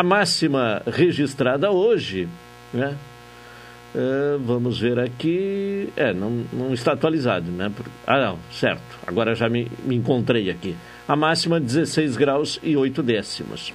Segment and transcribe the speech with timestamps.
[0.00, 2.26] A máxima registrada hoje,
[2.72, 2.96] né?
[3.94, 5.90] Uh, vamos ver aqui.
[5.94, 7.70] É, não, não está atualizado, né?
[8.06, 8.80] Ah, não, certo.
[9.06, 10.74] Agora já me, me encontrei aqui.
[11.06, 13.74] A máxima 16 graus e 8 décimos.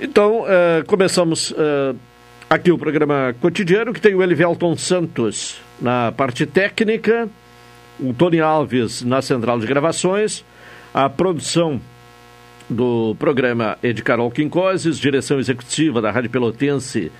[0.00, 1.94] Então, uh, começamos uh,
[2.48, 7.28] aqui o programa cotidiano, que tem o Elivelton Santos na parte técnica,
[8.00, 10.42] o Tony Alves na central de gravações,
[10.94, 11.82] a produção
[12.68, 17.12] do programa é de Carol Quincoses, direção executiva da Rádio Pelotense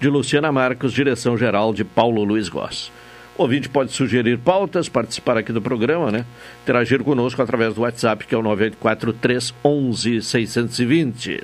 [0.00, 2.90] de Luciana Marcos, direção geral de Paulo Luiz Goss.
[3.36, 6.24] O ouvinte pode sugerir pautas, participar aqui do programa, né?
[6.62, 9.14] Interagir conosco através do WhatsApp, que é o 984
[10.22, 11.42] 620.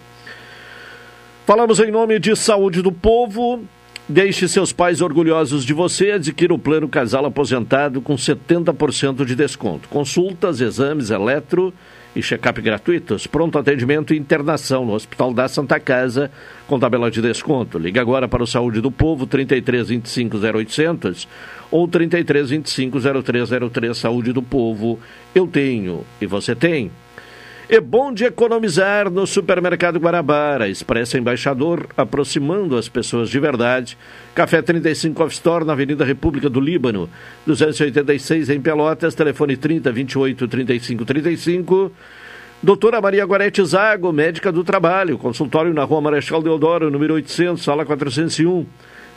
[1.47, 3.65] Falamos em nome de Saúde do Povo.
[4.09, 6.13] Deixe seus pais orgulhosos de você.
[6.13, 9.89] Adquira o plano Casal Aposentado com 70% de desconto.
[9.89, 11.73] Consultas, exames, eletro
[12.17, 13.27] e check-up gratuitos.
[13.27, 16.31] Pronto atendimento e internação no Hospital da Santa Casa
[16.67, 17.79] com tabela de desconto.
[17.79, 21.29] Ligue agora para o Saúde do Povo 33 25 0800
[21.71, 24.99] ou 33 25 0303 Saúde do Povo.
[25.35, 26.91] Eu tenho e você tem.
[27.69, 30.69] É bom de economizar no Supermercado Guarabara.
[30.69, 33.99] Expressa Embaixador, aproximando as pessoas de verdade.
[34.37, 37.11] Café 35 Off Store, na Avenida República do Líbano,
[37.45, 41.93] 286 em Pelotas, telefone 30 28 35 35.
[42.63, 47.85] Doutora Maria Guarete Zago, médica do trabalho, consultório na Rua Marechal Deodoro, número 800, sala
[47.85, 48.65] 401.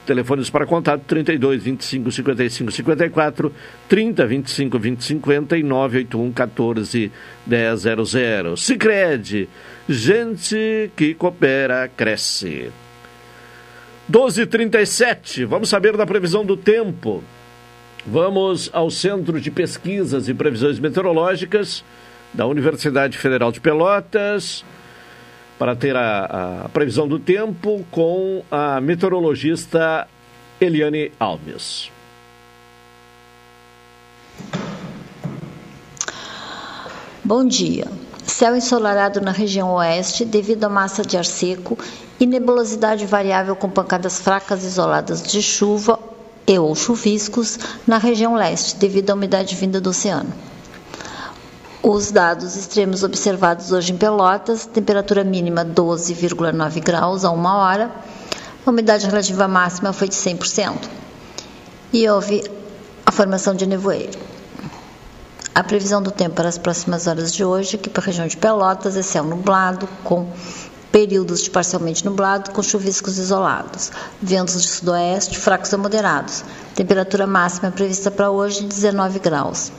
[0.05, 3.53] Telefones para contato 32 25 55 54,
[3.87, 7.11] 30 25 20 50 e 981 14
[7.47, 8.55] 100.
[8.57, 9.47] Sicredi,
[9.87, 12.71] gente que coopera cresce.
[14.11, 15.45] 12:37.
[15.45, 17.23] Vamos saber da previsão do tempo.
[18.05, 21.83] Vamos ao Centro de Pesquisas e Previsões Meteorológicas
[22.33, 24.63] da Universidade Federal de Pelotas
[25.59, 30.07] para ter a, a previsão do tempo com a meteorologista
[30.59, 31.91] Eliane Alves.
[37.21, 37.87] Bom dia.
[38.23, 41.77] Céu ensolarado na região oeste devido à massa de ar seco
[42.19, 45.99] e nebulosidade variável com pancadas fracas isoladas de chuva
[46.47, 50.33] e ou chuviscos na região leste devido à umidade vinda do oceano.
[51.81, 57.89] Os dados extremos observados hoje em Pelotas, temperatura mínima 12,9 graus a uma hora,
[58.65, 60.89] a umidade relativa máxima foi de 100%.
[61.93, 62.43] E houve
[63.05, 64.19] a formação de nevoeiro.
[65.55, 68.35] A previsão do tempo para as próximas horas de hoje, aqui para a região de
[68.35, 70.29] Pelotas, é céu nublado, com
[70.91, 73.89] períodos de parcialmente nublado, com chuviscos isolados.
[74.21, 76.43] Ventos de sudoeste fracos a moderados.
[76.75, 79.71] Temperatura máxima prevista para hoje, 19 graus.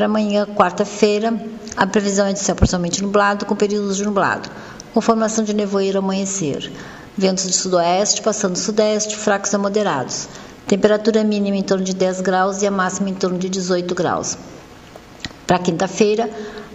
[0.00, 1.34] Para amanhã, quarta-feira,
[1.76, 4.48] a previsão é de céu parcialmente nublado, com períodos de nublado,
[4.94, 6.72] com formação de nevoeiro ao amanhecer.
[7.18, 10.26] Ventos de sudoeste, passando sudeste, fracos a moderados.
[10.66, 14.38] Temperatura mínima em torno de 10 graus e a máxima em torno de 18 graus.
[15.46, 16.30] Para quinta-feira,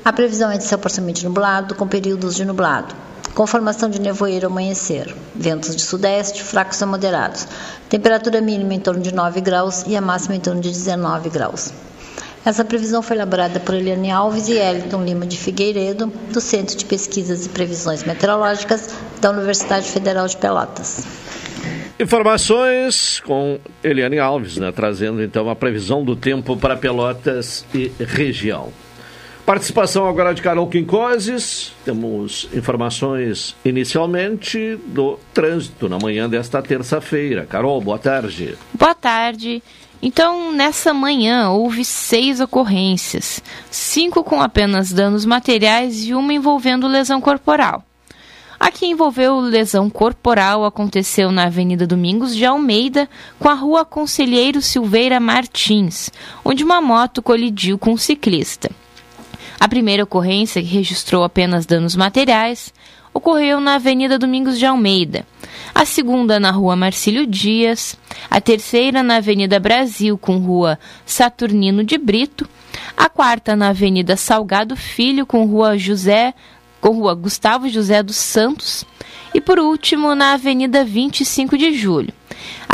[0.06, 2.94] a previsão é de céu parcialmente nublado, com períodos de nublado,
[3.34, 5.16] com formação de nevoeiro ao amanhecer.
[5.34, 7.48] Ventos de sudeste, fracos a moderados.
[7.90, 11.74] Temperatura mínima em torno de 9 graus e a máxima em torno de 19 graus.
[12.46, 16.86] Essa previsão foi elaborada por Eliane Alves e Eliton Lima de Figueiredo, do Centro de
[16.86, 21.08] Pesquisas e Previsões Meteorológicas da Universidade Federal de Pelotas.
[22.00, 28.72] Informações com Eliane Alves, né, trazendo então a previsão do tempo para Pelotas e região.
[29.44, 31.72] Participação agora de Carol Quincoses.
[31.84, 37.46] Temos informações inicialmente do trânsito na manhã desta terça-feira.
[37.46, 38.58] Carol, boa tarde.
[38.74, 39.62] Boa tarde.
[40.08, 47.20] Então, nessa manhã, houve seis ocorrências, cinco com apenas danos materiais e uma envolvendo lesão
[47.20, 47.84] corporal.
[48.60, 54.62] A que envolveu lesão corporal aconteceu na Avenida Domingos de Almeida, com a Rua Conselheiro
[54.62, 56.12] Silveira Martins,
[56.46, 58.70] onde uma moto colidiu com um ciclista.
[59.60, 62.72] A primeira ocorrência, que registrou apenas danos materiais,
[63.16, 65.26] ocorreu na Avenida Domingos de Almeida,
[65.74, 67.98] a segunda na Rua Marcílio Dias,
[68.30, 72.46] a terceira na Avenida Brasil com Rua Saturnino de Brito,
[72.98, 76.34] a quarta na Avenida Salgado Filho com Rua José
[76.82, 78.84] com Rua Gustavo José dos Santos
[79.34, 82.14] e por último na Avenida 25 de Julho.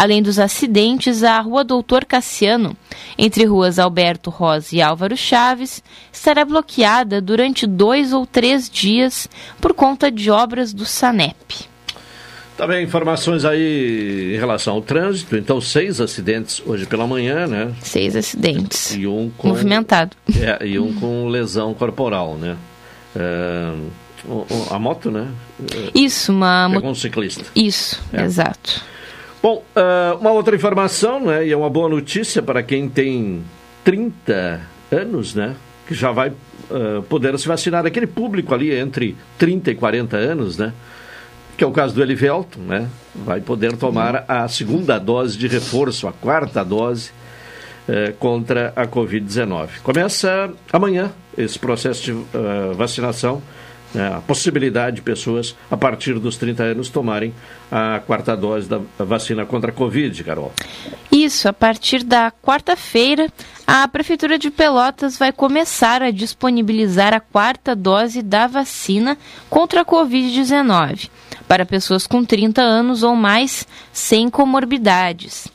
[0.01, 2.75] Além dos acidentes, a Rua Doutor Cassiano,
[3.19, 9.29] entre ruas Alberto Rosa e Álvaro Chaves, estará bloqueada durante dois ou três dias
[9.61, 11.67] por conta de obras do SANEP.
[12.57, 15.37] Também informações aí em relação ao trânsito.
[15.37, 17.71] Então, seis acidentes hoje pela manhã, né?
[17.83, 18.95] Seis acidentes.
[18.95, 20.17] E um com, Movimentado.
[20.35, 22.57] É, e um com lesão corporal, né?
[23.15, 23.71] É,
[24.71, 25.27] a moto, né?
[25.93, 27.45] Isso, uma Pegou um ciclista.
[27.55, 28.23] Isso, é.
[28.23, 28.89] exato.
[29.41, 31.47] Bom, uh, uma outra informação, né?
[31.47, 33.43] E é uma boa notícia para quem tem
[33.83, 34.61] 30
[34.91, 35.55] anos, né?
[35.87, 37.83] Que já vai uh, poder se vacinar.
[37.83, 40.71] Aquele público ali entre 30 e 40 anos, né?
[41.57, 42.87] Que é o caso do Elivelton, né?
[43.15, 47.09] Vai poder tomar a segunda dose de reforço, a quarta dose
[47.89, 49.81] uh, contra a Covid-19.
[49.81, 52.13] Começa amanhã esse processo de
[52.75, 53.41] vacinação
[53.93, 57.33] né, a possibilidade de pessoas a partir dos 30 anos tomarem
[57.71, 60.51] a quarta dose da vacina contra a Covid, Carol.
[61.11, 63.31] Isso, a partir da quarta-feira,
[63.65, 69.17] a Prefeitura de Pelotas vai começar a disponibilizar a quarta dose da vacina
[69.49, 71.09] contra a Covid-19
[71.47, 75.47] para pessoas com 30 anos ou mais sem comorbidades.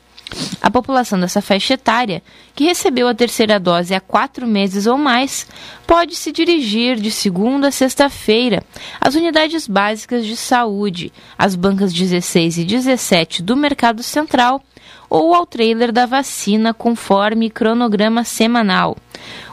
[0.61, 2.23] A população dessa faixa etária,
[2.55, 5.47] que recebeu a terceira dose há quatro meses ou mais,
[5.87, 8.63] pode se dirigir de segunda a sexta-feira
[9.01, 14.61] às unidades básicas de saúde, às bancas 16 e 17 do Mercado Central
[15.09, 18.97] ou ao trailer da vacina conforme cronograma semanal.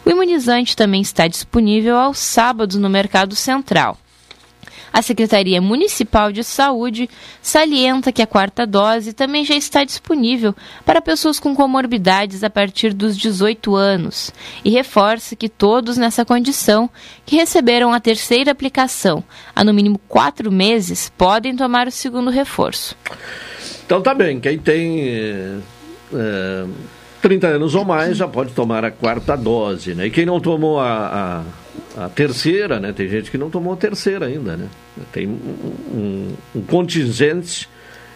[0.04, 3.98] O imunizante também está disponível aos sábados no Mercado Central.
[4.94, 7.10] A Secretaria Municipal de Saúde
[7.42, 10.56] salienta que a quarta dose também já está disponível
[10.86, 14.32] para pessoas com comorbidades a partir dos 18 anos
[14.64, 16.88] e reforça que todos nessa condição
[17.26, 19.24] que receberam a terceira aplicação
[19.56, 22.96] há no mínimo quatro meses podem tomar o segundo reforço.
[23.84, 25.58] Então tá bem, quem tem é,
[26.14, 26.66] eh,
[27.24, 30.08] 30 anos ou mais já pode tomar a quarta dose, né?
[30.08, 31.63] E quem não tomou a, a,
[31.98, 32.92] a terceira, né?
[32.92, 34.68] Tem gente que não tomou a terceira ainda, né?
[35.12, 37.70] Tem um, um, contingente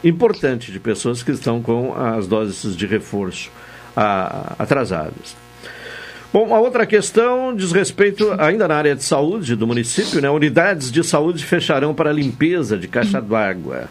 [0.03, 3.51] importante de pessoas que estão com as doses de reforço
[3.95, 5.35] a, atrasadas.
[6.33, 10.29] Bom, a outra questão diz respeito, ainda na área de saúde do município, né?
[10.29, 13.89] Unidades de saúde fecharão para limpeza de caixa d'água.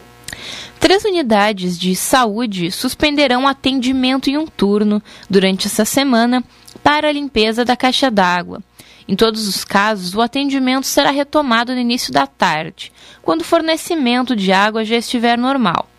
[0.79, 6.43] Três unidades de saúde suspenderão atendimento em um turno durante essa semana
[6.83, 8.61] para a limpeza da caixa d'água.
[9.07, 14.35] Em todos os casos, o atendimento será retomado no início da tarde, quando o fornecimento
[14.35, 15.89] de água já estiver normal.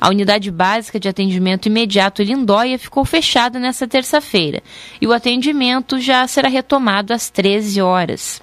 [0.00, 4.62] A unidade básica de atendimento imediato Lindóia ficou fechada nesta terça-feira
[5.00, 8.42] e o atendimento já será retomado às 13 horas.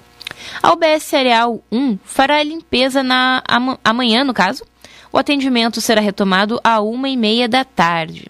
[0.62, 3.42] A UBS Areal 1 fará a limpeza na,
[3.84, 4.66] amanhã, no caso,
[5.12, 8.28] o atendimento será retomado à uma e meia da tarde.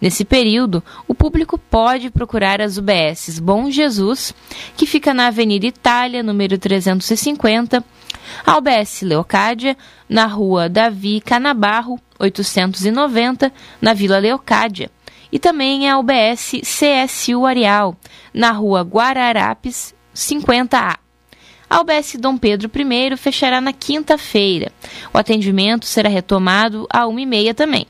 [0.00, 4.34] Nesse período, o público pode procurar as UBSs Bom Jesus,
[4.76, 7.84] que fica na Avenida Itália, número 350,
[8.44, 9.76] a UBS Leocádia,
[10.08, 14.90] na rua Davi Canabarro, 890, na Vila Leocádia,
[15.30, 17.96] e também a UBS CSU Areal,
[18.32, 20.96] na rua Guararapes, 50A.
[21.68, 24.70] A UBS Dom Pedro I fechará na quinta-feira.
[25.12, 27.86] O atendimento será retomado à uma e meia também.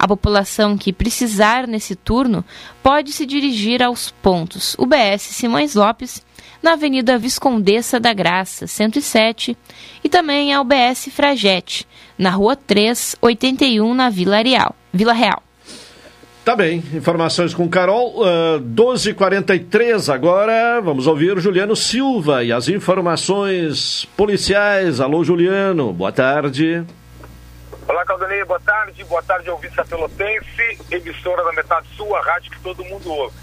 [0.00, 2.42] A população que precisar nesse turno
[2.82, 6.24] pode se dirigir aos pontos UBS Simões Lopes,
[6.62, 9.54] na Avenida Viscondessa da Graça, 107,
[10.02, 11.86] e também a UBS Fragete,
[12.16, 14.74] na Rua 3, 81, na Vila Real.
[14.90, 15.42] Vila Real.
[16.46, 18.22] Tá bem, informações com Carol.
[18.22, 24.98] Uh, ah, 12h43 agora, vamos ouvir Juliano Silva e as informações policiais.
[24.98, 26.86] Alô, Juliano, boa tarde.
[27.88, 29.04] Olá, Caldanei, boa tarde.
[29.04, 33.36] Boa tarde, ouvinte pelotense, emissora da Metade Sul, a rádio que todo mundo ouve.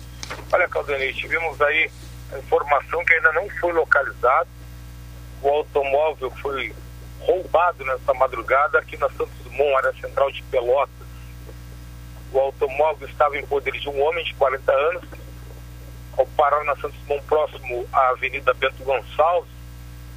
[0.52, 1.92] Olha, Caldanei, tivemos aí
[2.34, 4.50] a informação que ainda não foi localizado.
[5.42, 6.74] O automóvel foi
[7.20, 11.08] roubado nessa madrugada aqui na Santos Dumont, área central de Pelotas
[12.32, 15.04] o automóvel estava em poder de um homem de 40 anos.
[16.18, 19.52] Ao parar na Santos Dumont, próximo à Avenida Bento Gonçalves,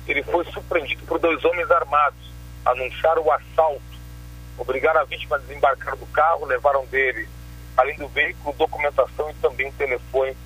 [0.09, 2.19] ele foi surpreendido por dois homens armados.
[2.65, 3.83] Anunciaram o assalto,
[4.61, 7.27] obrigaram a vítima a desembarcar do carro, levaram dele,
[7.77, 10.37] além do veículo, documentação e também um telefone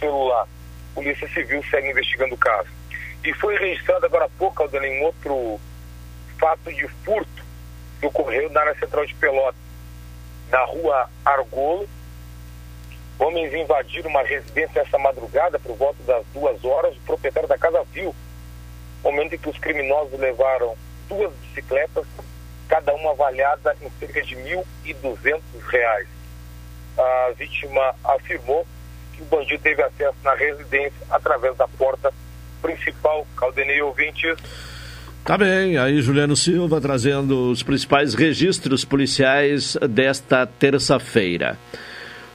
[0.00, 0.44] celular.
[0.44, 2.68] A Polícia Civil segue investigando o caso.
[3.22, 5.60] E foi registrado agora há pouco, Aldane, um outro
[6.38, 7.44] fato de furto
[8.00, 9.62] que ocorreu na área central de Pelotas
[10.50, 11.88] na rua Argolo.
[13.18, 16.96] Homens invadiram uma residência essa madrugada, por volta das duas horas.
[16.96, 18.14] O proprietário da casa viu
[19.02, 20.76] o momento em que os criminosos levaram
[21.08, 22.06] duas bicicletas,
[22.68, 26.06] cada uma avaliada em cerca de R$ 1.200.
[26.96, 28.66] A vítima afirmou
[29.12, 32.12] que o bandido teve acesso na residência através da porta
[32.62, 33.26] principal.
[33.36, 34.36] Caldenei ouvintes.
[35.24, 41.56] Tá bem, aí Juliano Silva trazendo os principais registros policiais desta terça-feira.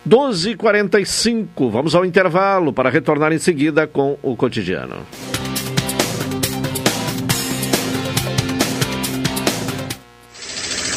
[0.08, 5.06] 12h45, vamos ao intervalo para retornar em seguida com o cotidiano.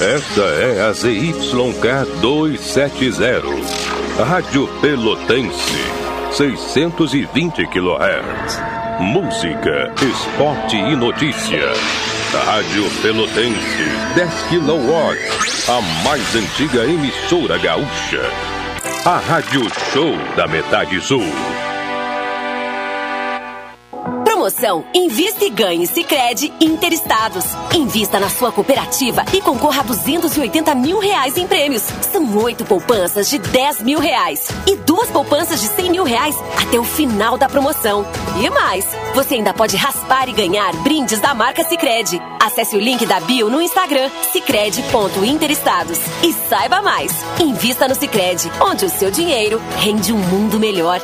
[0.02, 3.40] Esta é a ZYK 270,
[4.18, 5.78] Rádio Pelotense,
[6.32, 8.60] 620 kHz.
[8.98, 11.70] Música, esporte e notícia.
[12.46, 13.84] Rádio Pelotense,
[14.16, 14.92] 10 kW,
[15.68, 18.22] a mais antiga emissora gaúcha.
[19.04, 21.22] A Rádio Show da Metade Sul.
[24.42, 27.44] Promoção Invista e Ganhe Sicredi Interestados.
[27.72, 31.84] Invista na sua cooperativa e concorra a 280 mil reais em prêmios.
[32.10, 36.76] São oito poupanças de 10 mil reais e duas poupanças de 100 mil reais até
[36.76, 38.04] o final da promoção.
[38.42, 38.84] E mais,
[39.14, 42.20] você ainda pode raspar e ganhar brindes da marca Sicredi.
[42.40, 47.12] Acesse o link da bio no Instagram sicredi.interestados e saiba mais.
[47.38, 51.00] Invista no Sicredi, onde o seu dinheiro rende um mundo melhor.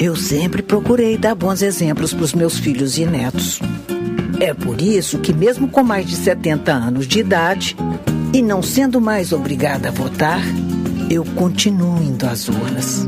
[0.00, 3.60] Eu sempre procurei dar bons exemplos para os meus filhos e netos.
[4.40, 7.76] É por isso que, mesmo com mais de 70 anos de idade
[8.32, 10.40] e não sendo mais obrigada a votar,
[11.10, 13.04] eu continuo indo às urnas.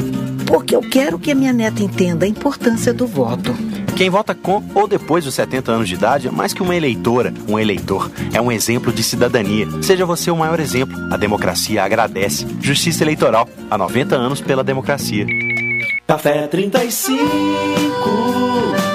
[0.47, 3.57] Porque eu quero que a minha neta entenda a importância do voto.
[3.97, 7.33] Quem vota com ou depois dos 70 anos de idade é mais que uma eleitora,
[7.49, 8.11] um eleitor.
[8.35, 9.67] É um exemplo de cidadania.
[9.81, 10.95] Seja você o maior exemplo.
[11.11, 12.47] A democracia agradece.
[12.61, 13.49] Justiça Eleitoral.
[13.71, 15.27] Há 90 anos pela democracia.
[16.13, 18.92] Café 35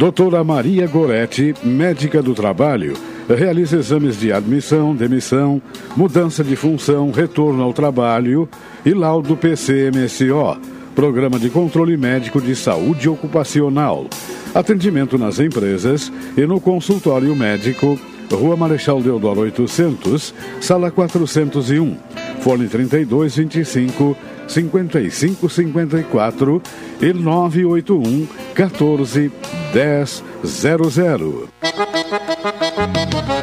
[0.00, 2.94] Doutora Maria Goretti, médica do trabalho,
[3.28, 5.60] realiza exames de admissão, demissão,
[5.94, 8.48] mudança de função, retorno ao trabalho
[8.82, 10.58] e laudo PCMSO,
[10.94, 14.06] Programa de Controle Médico de Saúde Ocupacional.
[14.54, 18.00] Atendimento nas empresas e no consultório médico,
[18.32, 21.94] Rua Marechal Deodoro 800, Sala 401,
[22.40, 24.16] Fone 3225
[24.50, 26.62] 5554
[27.00, 29.30] e 981 14
[29.72, 31.48] 1000.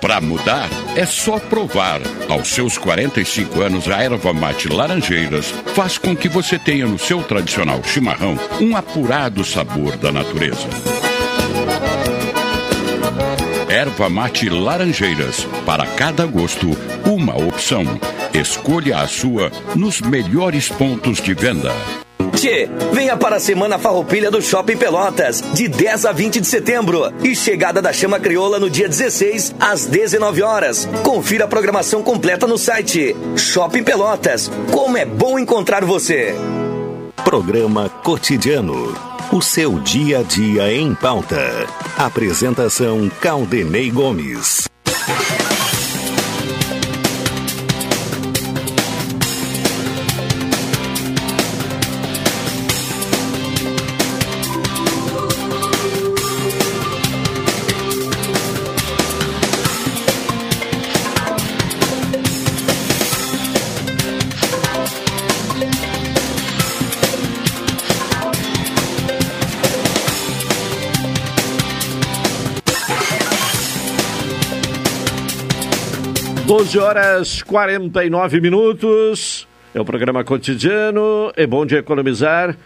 [0.01, 2.01] Para mudar, é só provar.
[2.29, 7.23] Aos seus 45 anos, a erva mate Laranjeiras faz com que você tenha no seu
[7.23, 10.67] tradicional chimarrão um apurado sabor da natureza.
[13.69, 15.45] Erva mate Laranjeiras.
[15.65, 16.67] Para cada gosto,
[17.05, 17.83] uma opção.
[18.33, 21.73] Escolha a sua nos melhores pontos de venda.
[22.33, 27.11] Tchê, venha para a Semana Farroupilha do Shopping Pelotas, de 10 a 20 de setembro.
[27.21, 30.87] E chegada da Chama Crioula no dia 16, às 19 horas.
[31.03, 33.15] Confira a programação completa no site.
[33.35, 34.49] Shopping Pelotas.
[34.71, 36.33] Como é bom encontrar você.
[37.25, 39.06] Programa Cotidiano.
[39.29, 41.67] O seu dia a dia em pauta.
[41.97, 44.69] Apresentação Caldenei Gomes.
[76.67, 79.47] Doze horas 49 minutos.
[79.73, 81.31] É o programa cotidiano.
[81.37, 82.57] É bom de economizar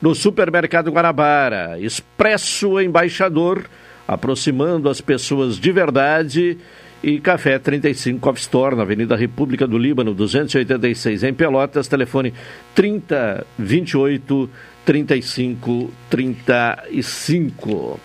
[0.00, 1.78] no Supermercado Guanabara.
[1.78, 3.66] Expresso Embaixador,
[4.08, 6.56] aproximando as pessoas de verdade.
[7.02, 11.86] E Café 35 Coffee Store, na Avenida República do Líbano, 286, em Pelotas.
[11.86, 12.32] Telefone
[12.74, 14.48] 3028
[14.86, 18.00] 35 35.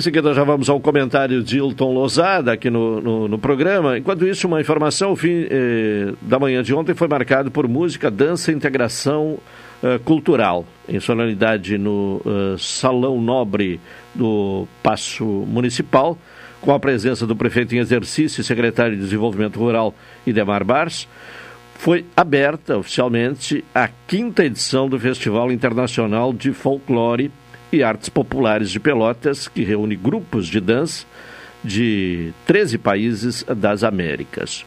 [0.00, 3.98] Em seguida, já vamos ao comentário de Hilton Lozada aqui no, no, no programa.
[3.98, 8.10] Enquanto isso, uma informação: o fim eh, da manhã de ontem foi marcado por música,
[8.10, 9.38] dança e integração
[9.82, 13.78] eh, cultural, em solenidade no eh, Salão Nobre
[14.14, 16.16] do Paço Municipal,
[16.62, 19.94] com a presença do prefeito em exercício e secretário de Desenvolvimento Rural,
[20.26, 21.06] Idemar Bars.
[21.74, 27.30] Foi aberta oficialmente a quinta edição do Festival Internacional de Folclore
[27.72, 31.06] e Artes Populares de Pelotas, que reúne grupos de dança
[31.62, 34.64] de 13 países das Américas.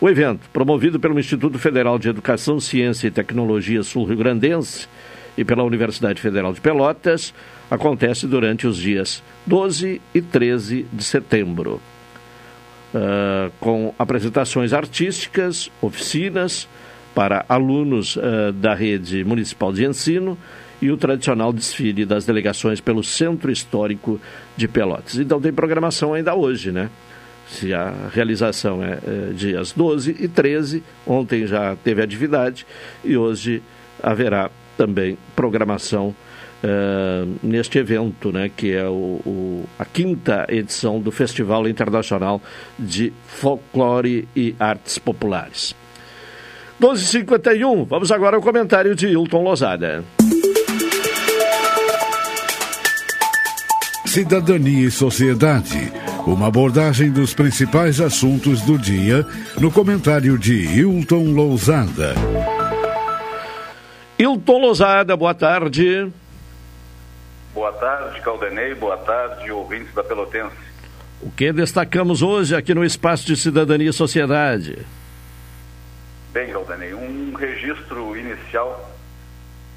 [0.00, 4.86] O evento, promovido pelo Instituto Federal de Educação, Ciência e Tecnologia Sul-Rio Grandense
[5.36, 7.32] e pela Universidade Federal de Pelotas,
[7.70, 11.80] acontece durante os dias 12 e 13 de setembro.
[12.94, 16.68] uh, com apresentações artísticas, oficinas
[17.14, 20.38] para alunos uh, da rede municipal de ensino
[20.84, 24.20] e o tradicional desfile das delegações pelo Centro Histórico
[24.54, 25.16] de Pelotas.
[25.16, 26.90] Então tem programação ainda hoje, né?
[27.48, 32.66] Se a realização é, é dias 12 e 13, ontem já teve atividade
[33.02, 33.62] e hoje
[34.02, 41.10] haverá também programação uh, neste evento, né, que é o, o, a quinta edição do
[41.10, 42.42] Festival Internacional
[42.78, 45.74] de Folclore e Artes Populares.
[46.78, 50.04] 12h51, vamos agora ao comentário de Hilton Lozada.
[54.14, 55.92] Cidadania e Sociedade.
[56.24, 59.26] Uma abordagem dos principais assuntos do dia
[59.60, 62.14] no comentário de Hilton Lousada.
[64.16, 66.12] Hilton Lousada, boa tarde.
[67.52, 68.72] Boa tarde, Caldenei.
[68.76, 70.54] Boa tarde, ouvintes da Pelotense.
[71.20, 74.78] O que destacamos hoje aqui no Espaço de Cidadania e Sociedade?
[76.32, 78.93] Bem, Caldenei, um registro inicial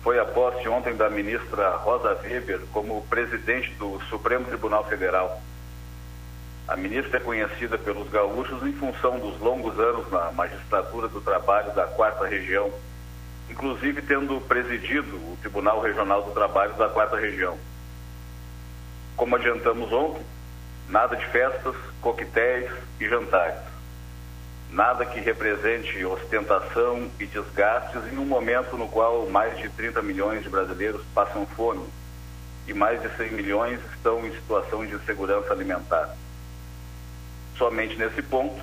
[0.07, 5.41] foi a posse ontem da ministra Rosa Weber como presidente do Supremo Tribunal Federal.
[6.65, 11.75] A ministra é conhecida pelos gaúchos em função dos longos anos na magistratura do trabalho
[11.75, 12.71] da quarta região
[13.49, 17.57] inclusive tendo presidido o Tribunal Regional do Trabalho da Quarta Região.
[19.17, 20.25] Como adiantamos ontem,
[20.87, 22.71] nada de festas, coquetéis
[23.01, 23.59] e jantares.
[24.71, 30.43] Nada que represente ostentação e desgastes em um momento no qual mais de 30 milhões
[30.43, 31.85] de brasileiros passam fome
[32.67, 36.15] e mais de 100 milhões estão em situação de insegurança alimentar.
[37.57, 38.61] Somente nesse ponto,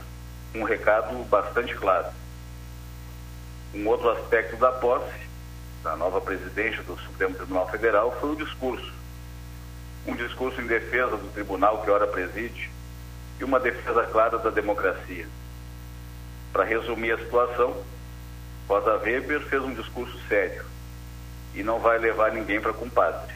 [0.55, 2.09] um recado bastante claro
[3.75, 5.25] um outro aspecto da posse
[5.83, 8.93] da nova presidente do Supremo Tribunal Federal foi o discurso.
[10.07, 12.71] Um discurso em defesa do tribunal que ora preside
[13.41, 15.27] e uma defesa clara da democracia.
[16.55, 17.77] Para resumir a situação,
[18.69, 20.65] Rosa Weber fez um discurso sério
[21.53, 23.35] e não vai levar ninguém para compadre.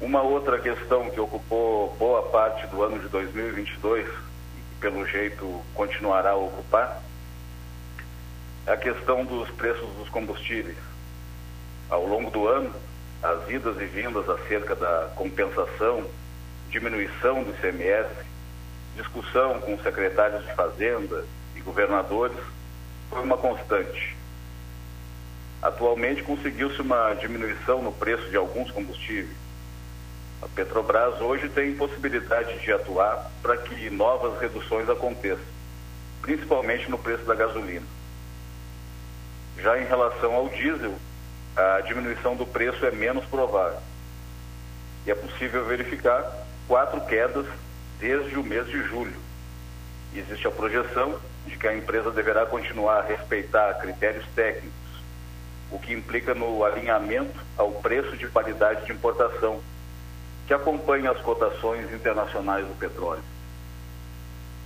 [0.00, 5.62] Uma outra questão que ocupou boa parte do ano de 2022 e que pelo jeito
[5.72, 7.00] continuará a ocupar
[8.66, 10.78] a questão dos preços dos combustíveis.
[11.88, 12.74] Ao longo do ano,
[13.22, 16.10] as idas e vindas acerca da compensação,
[16.70, 18.29] diminuição do ICMS,
[19.00, 21.24] discussão com secretários de Fazenda
[21.56, 22.36] e governadores
[23.08, 24.16] foi uma constante.
[25.62, 29.36] Atualmente conseguiu-se uma diminuição no preço de alguns combustíveis.
[30.42, 35.44] A Petrobras hoje tem possibilidade de atuar para que novas reduções aconteçam,
[36.22, 37.86] principalmente no preço da gasolina.
[39.58, 40.94] Já em relação ao diesel,
[41.56, 43.80] a diminuição do preço é menos provável.
[45.06, 46.24] E é possível verificar
[46.66, 47.46] quatro quedas
[48.00, 49.14] desde o mês de julho.
[50.14, 54.72] Existe a projeção de que a empresa deverá continuar a respeitar critérios técnicos,
[55.70, 59.60] o que implica no alinhamento ao preço de paridade de importação,
[60.46, 63.22] que acompanha as cotações internacionais do petróleo.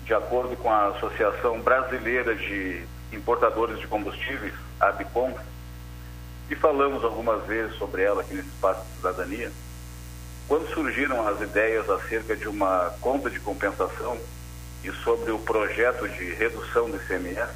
[0.04, 5.34] De acordo com a Associação Brasileira de Importadores de Combustíveis, a ABICOM,
[6.50, 9.52] e falamos algumas vezes sobre ela aqui nesse espaço de cidadania,
[10.46, 14.18] quando surgiram as ideias acerca de uma conta de compensação
[14.82, 17.54] e sobre o projeto de redução do ICMS,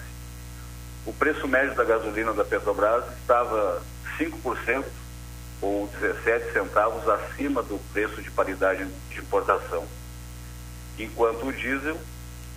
[1.05, 3.83] o preço médio da gasolina da Petrobras estava
[4.19, 4.85] 5%
[5.61, 9.87] ou 17 centavos acima do preço de paridade de importação,
[10.99, 11.99] enquanto o diesel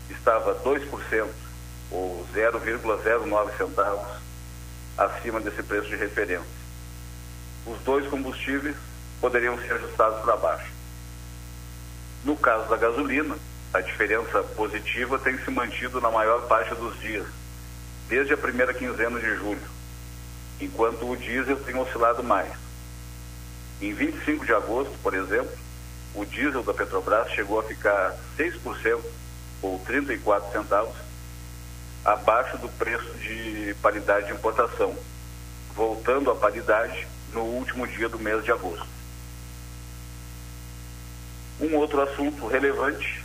[0.09, 1.27] estava 2%
[1.91, 4.21] ou 0,09 centavos
[4.97, 6.61] acima desse preço de referência.
[7.65, 8.75] Os dois combustíveis
[9.21, 10.71] poderiam ser ajustados para baixo.
[12.25, 13.37] No caso da gasolina,
[13.73, 17.25] a diferença positiva tem se mantido na maior parte dos dias,
[18.09, 19.61] desde a primeira quinzena de julho,
[20.59, 22.51] enquanto o diesel tem oscilado mais.
[23.79, 25.55] Em 25 de agosto, por exemplo,
[26.13, 28.99] o diesel da Petrobras chegou a ficar 6%
[29.61, 30.95] ou 34 centavos
[32.03, 34.95] abaixo do preço de paridade de importação,
[35.75, 39.00] voltando à paridade no último dia do mês de agosto.
[41.61, 43.23] Um outro assunto relevante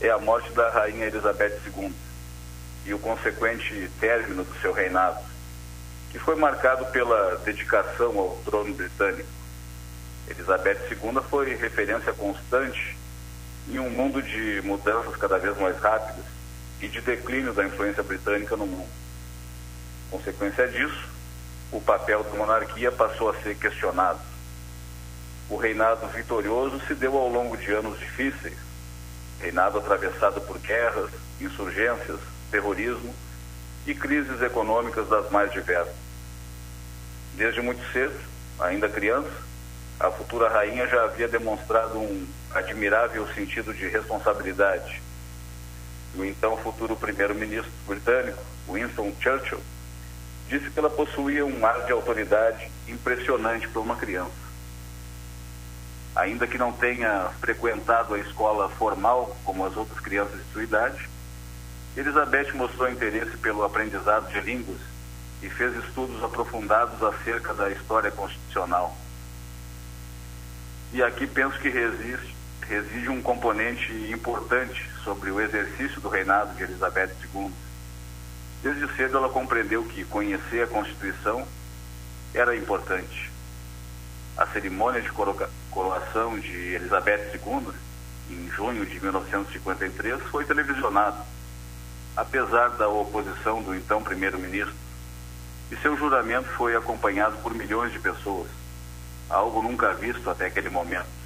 [0.00, 1.94] é a morte da rainha Elizabeth II
[2.84, 5.20] e o consequente término do seu reinado,
[6.10, 9.28] que foi marcado pela dedicação ao trono britânico.
[10.28, 12.96] Elizabeth II foi referência constante
[13.68, 16.24] em um mundo de mudanças cada vez mais rápidas
[16.80, 18.88] e de declínio da influência britânica no mundo.
[20.10, 21.08] Consequência disso,
[21.70, 24.27] o papel da monarquia passou a ser questionado.
[25.48, 28.56] O reinado vitorioso se deu ao longo de anos difíceis,
[29.40, 33.14] reinado atravessado por guerras, insurgências, terrorismo
[33.86, 35.94] e crises econômicas das mais diversas.
[37.34, 38.18] Desde muito cedo,
[38.58, 39.30] ainda criança,
[39.98, 45.02] a futura rainha já havia demonstrado um admirável sentido de responsabilidade.
[46.14, 49.60] O então futuro primeiro-ministro britânico, Winston Churchill,
[50.48, 54.47] disse que ela possuía um ar de autoridade impressionante para uma criança.
[56.16, 61.08] Ainda que não tenha frequentado a escola formal como as outras crianças de sua idade,
[61.96, 64.80] Elizabeth mostrou interesse pelo aprendizado de línguas
[65.42, 68.96] e fez estudos aprofundados acerca da história constitucional.
[70.92, 76.62] E aqui penso que resiste, reside um componente importante sobre o exercício do reinado de
[76.62, 77.52] Elizabeth II.
[78.62, 81.46] Desde cedo ela compreendeu que conhecer a Constituição
[82.34, 83.30] era importante.
[84.36, 85.10] A cerimônia de
[85.70, 87.72] coroação de Elizabeth II,
[88.30, 91.18] em junho de 1953, foi televisionada,
[92.16, 94.74] apesar da oposição do então primeiro-ministro,
[95.70, 98.48] e seu juramento foi acompanhado por milhões de pessoas,
[99.28, 101.18] algo nunca visto até aquele momento.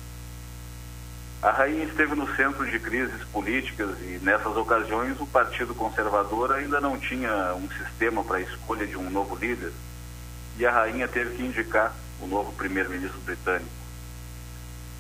[1.43, 6.81] A rainha esteve no centro de crises políticas e, nessas ocasiões, o Partido Conservador ainda
[6.81, 9.73] não tinha um sistema para a escolha de um novo líder
[10.57, 13.82] e a rainha teve que indicar o novo primeiro-ministro britânico.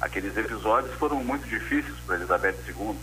[0.02, 2.98] Aqueles episódios foram muito difíceis para Elizabeth II,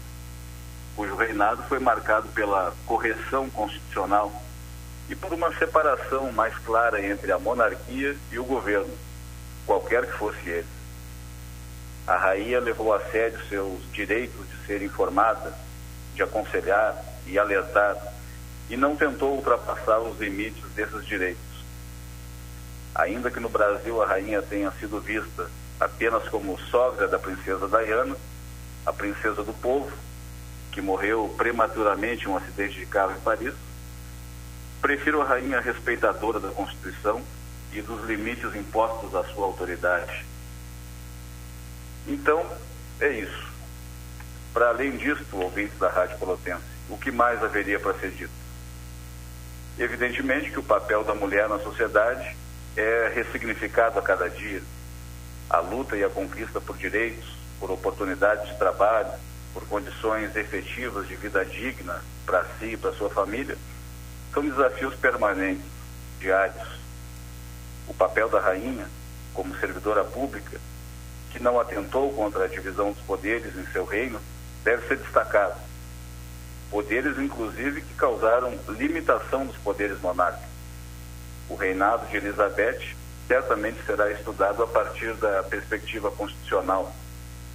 [0.98, 4.30] cujo reinado foi marcado pela correção constitucional
[5.08, 8.94] e por uma separação mais clara entre a monarquia e o governo,
[9.66, 10.68] qualquer que fosse ele.
[12.06, 15.54] A rainha levou a sério seus direitos de ser informada,
[16.16, 17.96] de aconselhar e alertar,
[18.70, 21.64] e não tentou ultrapassar os limites desses direitos.
[22.94, 28.16] Ainda que no Brasil a rainha tenha sido vista apenas como sogra da princesa Diana,
[28.86, 29.92] a princesa do povo,
[30.72, 33.54] que morreu prematuramente em um acidente de carro em Paris,
[34.82, 37.22] prefiro a rainha respeitadora da Constituição
[37.74, 40.26] e dos limites impostos à sua autoridade.
[42.08, 42.46] Então,
[43.00, 43.50] é isso.
[44.54, 48.32] Para além disso, ouvintes da Rádio Pelotense, o que mais haveria para ser dito?
[49.78, 52.36] Evidentemente que o papel da mulher na sociedade
[52.76, 54.62] é ressignificado a cada dia.
[55.50, 57.26] A luta e a conquista por direitos,
[57.60, 59.12] por oportunidades de trabalho,
[59.54, 63.58] por condições efetivas de vida digna para si e para sua família,
[64.32, 65.66] são desafios permanentes,
[66.20, 66.68] diários.
[67.88, 68.88] O papel da rainha,
[69.34, 70.60] como servidora pública,
[71.32, 74.20] que não atentou contra a divisão dos poderes em seu reino,
[74.64, 75.60] deve ser destacado.
[76.70, 80.48] Poderes, inclusive, que causaram limitação dos poderes monárquicos.
[81.50, 82.99] O reinado de Elizabeth
[83.30, 86.94] certamente será estudado a partir da perspectiva constitucional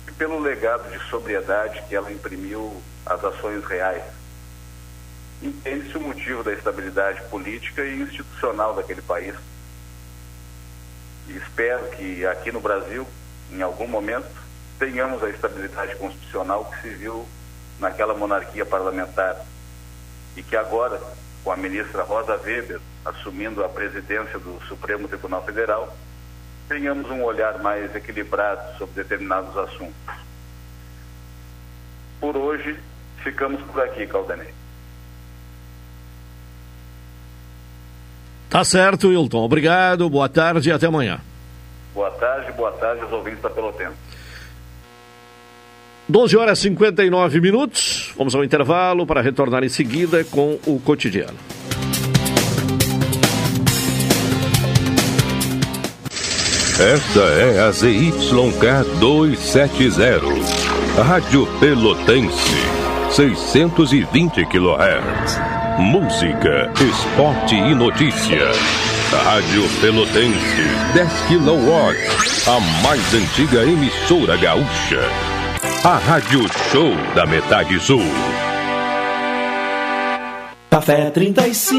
[0.08, 4.04] e pelo legado de sobriedade que ela imprimiu às ações reais.
[5.42, 9.34] Entende-se o motivo da estabilidade política e institucional daquele país.
[11.28, 13.06] E espero que aqui no Brasil
[13.50, 14.30] em algum momento,
[14.78, 17.26] tenhamos a estabilidade constitucional que se viu
[17.78, 19.44] naquela monarquia parlamentar
[20.36, 21.00] e que agora,
[21.44, 25.94] com a ministra Rosa Weber assumindo a presidência do Supremo Tribunal Federal,
[26.66, 30.14] tenhamos um olhar mais equilibrado sobre determinados assuntos.
[32.18, 32.80] Por hoje,
[33.22, 34.54] ficamos por aqui, Caldanei.
[38.48, 39.44] Tá certo, Wilton.
[39.44, 41.20] Obrigado, boa tarde e até amanhã.
[41.92, 44.03] Boa tarde, boa tarde aos ouvintes da Pelotense.
[46.08, 48.12] 12 horas e 59 minutos.
[48.16, 51.36] Vamos ao intervalo para retornar em seguida com o cotidiano.
[56.78, 60.20] Esta é a ZYK 270,
[61.02, 62.56] Rádio Pelotense,
[63.10, 65.38] 620 kHz.
[65.78, 68.50] Música, esporte e notícia.
[69.24, 70.64] Rádio Pelotense,
[70.94, 71.94] 10 kW,
[72.48, 75.33] a mais antiga emissora gaúcha.
[75.86, 76.40] A Rádio
[76.72, 78.00] Show da Metade Sul.
[80.70, 81.78] Café 35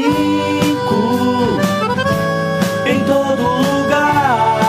[2.86, 4.60] em todo lugar.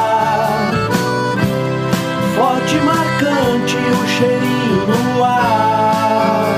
[2.35, 6.55] Forte marcante o cheirinho no ar.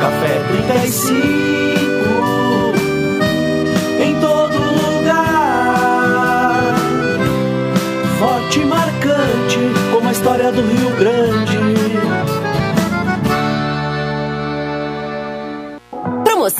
[0.00, 0.40] Café
[0.72, 1.39] 35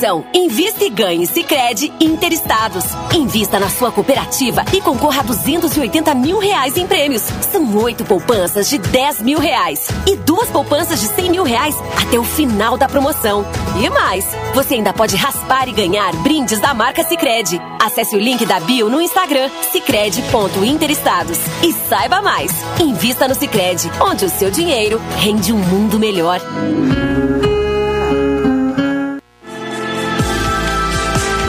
[0.00, 2.84] Promoção Invista e Ganhe Sicredi Interestados.
[3.14, 7.22] Invista na sua cooperativa e concorra a 280 mil reais em prêmios.
[7.52, 12.18] São oito poupanças de 10 mil reais e duas poupanças de 100 mil reais até
[12.18, 13.44] o final da promoção.
[13.78, 17.60] E mais, você ainda pode raspar e ganhar brindes da marca Sicredi.
[17.78, 22.52] Acesse o link da bio no Instagram sicredi.interestados e saiba mais.
[22.80, 26.40] Invista no Sicredi, onde o seu dinheiro rende um mundo melhor.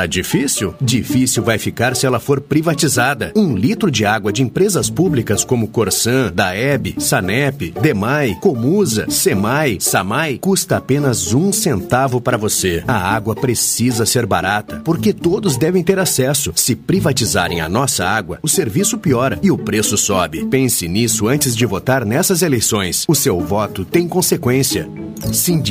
[0.00, 0.74] Tá difícil?
[0.80, 3.34] Difícil vai ficar se ela for privatizada.
[3.36, 10.38] Um litro de água de empresas públicas como Corsan, Daeb, Sanep, Demai, Comusa, Semai, Samai
[10.38, 12.82] custa apenas um centavo para você.
[12.88, 16.50] A água precisa ser barata, porque todos devem ter acesso.
[16.56, 20.46] Se privatizarem a nossa água, o serviço piora e o preço sobe.
[20.46, 23.04] Pense nisso antes de votar nessas eleições.
[23.06, 24.88] O seu voto tem consequência.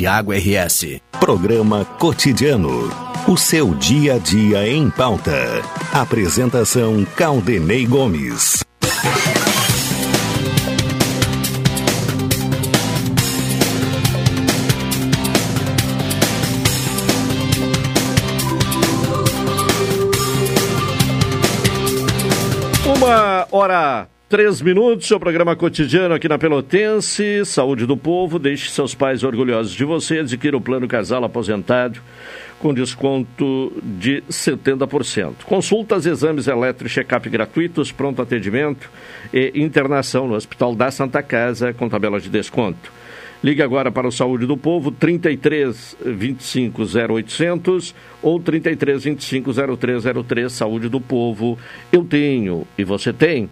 [0.08, 1.02] Água RS.
[1.20, 3.10] Programa Cotidiano.
[3.30, 5.62] O seu dia dia em pauta.
[5.94, 8.64] Apresentação Caldenei Gomes.
[22.86, 27.44] Uma hora Três minutos, seu programa cotidiano aqui na Pelotense.
[27.46, 30.20] Saúde do povo, deixe seus pais orgulhosos de você.
[30.20, 32.00] Adquira o plano casal aposentado
[32.60, 35.44] com desconto de 70%.
[35.46, 38.90] Consultas, exames elétricos, check-up gratuitos, pronto atendimento
[39.34, 42.92] e internação no Hospital da Santa Casa com tabela de desconto.
[43.42, 50.52] Ligue agora para o Saúde do Povo, 33 25 0800 ou 33 25 0303.
[50.52, 51.58] Saúde do Povo,
[51.90, 53.50] eu tenho e você tem.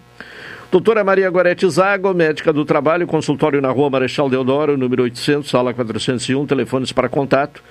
[0.69, 5.73] Doutora Maria Gorete Zago, médica do trabalho, consultório na rua Marechal Deodoro, número 800, sala
[5.73, 7.63] 401, telefones para contato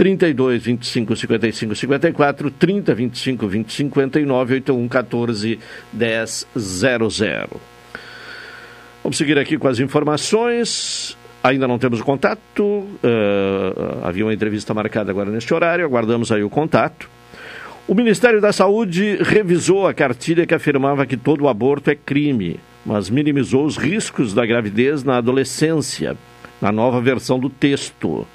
[0.00, 5.58] 32 25 55 54, 30 25 20 59, 81 14
[5.92, 7.60] 10 00.
[9.02, 11.18] Vamos seguir aqui com as informações.
[11.44, 16.42] Ainda não temos o contato, uh, havia uma entrevista marcada agora neste horário, aguardamos aí
[16.42, 17.06] o contato.
[17.86, 23.10] O Ministério da Saúde revisou a cartilha que afirmava que todo aborto é crime, mas
[23.10, 26.16] minimizou os riscos da gravidez na adolescência,
[26.58, 28.26] na nova versão do texto.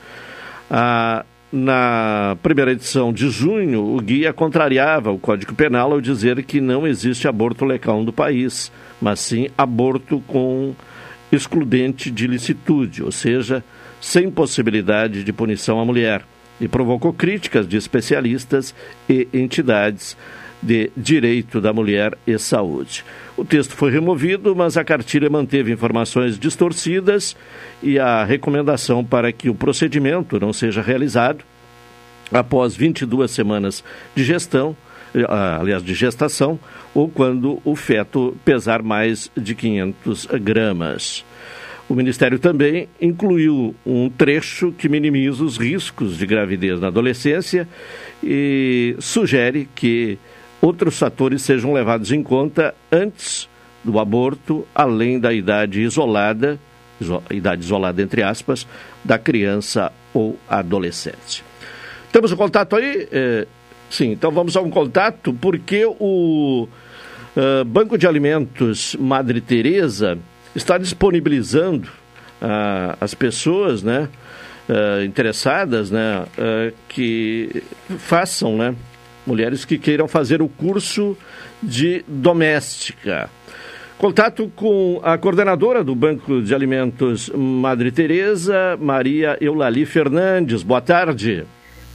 [0.70, 6.60] Ah, na primeira edição de junho, o guia contrariava o Código Penal ao dizer que
[6.60, 10.76] não existe aborto legal no país, mas sim aborto com
[11.32, 13.64] excludente de licitude, ou seja,
[14.02, 16.24] sem possibilidade de punição à mulher
[16.60, 18.76] e provocou críticas de especialistas
[19.10, 20.18] e entidades
[20.66, 23.06] de Direito da Mulher e Saúde.
[23.38, 27.38] O texto foi removido, mas a cartilha manteve informações distorcidas
[27.84, 31.46] e a recomendação para que o procedimento não seja realizado
[32.32, 33.84] após 22 semanas
[34.16, 34.76] de gestão,
[35.30, 36.60] ah, aliás, de gestação,
[36.96, 41.24] ou quando o feto pesar mais de 500 gramas.
[41.88, 47.68] O Ministério também incluiu um trecho que minimiza os riscos de gravidez na adolescência
[48.24, 50.18] e sugere que
[50.62, 53.48] outros fatores sejam levados em conta antes
[53.84, 56.60] do aborto, além da idade isolada,
[57.00, 58.66] iso, idade isolada entre aspas,
[59.04, 61.44] da criança ou adolescente.
[62.12, 63.08] Temos um contato aí?
[63.12, 63.48] É,
[63.90, 66.68] sim, então vamos a um contato, porque o
[67.36, 70.18] uh, Banco de Alimentos Madre Teresa
[70.56, 71.90] está disponibilizando
[72.42, 74.08] uh, as pessoas, né,
[74.70, 77.64] uh, interessadas, né, uh, que
[78.00, 78.76] façam, né,
[79.26, 81.18] mulheres que queiram fazer o curso
[81.62, 83.30] de doméstica.
[83.98, 90.64] Contato com a coordenadora do Banco de Alimentos Madre Teresa, Maria Eulali Fernandes.
[90.64, 91.46] Boa tarde.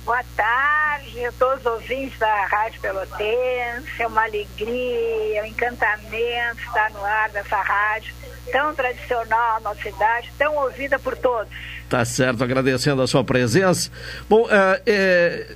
[0.05, 4.03] Boa tarde a todos os ouvintes da Rádio Pelotense.
[4.03, 8.15] É uma alegria, um encantamento estar no ar dessa rádio
[8.51, 11.53] tão tradicional na nossa cidade, tão ouvida por todos.
[11.89, 13.91] Tá certo, agradecendo a sua presença.
[14.29, 15.47] Bom, é, é,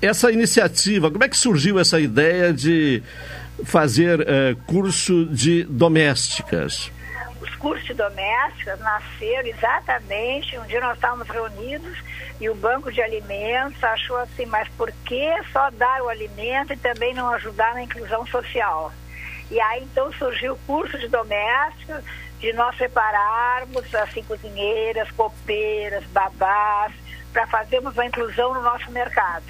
[0.00, 3.02] essa iniciativa, como é que surgiu essa ideia de
[3.64, 6.90] fazer é, curso de domésticas?
[7.40, 11.96] Os cursos de domésticas nasceram exatamente um dia nós estávamos reunidos
[12.40, 16.76] e o banco de alimentos achou assim, mas por que só dar o alimento e
[16.76, 18.92] também não ajudar na inclusão social?
[19.50, 22.02] E aí então surgiu o curso de domésticas
[22.40, 26.92] de nós prepararmos assim cozinheiras, copeiras, babás,
[27.32, 29.44] para fazermos a inclusão no nosso mercado.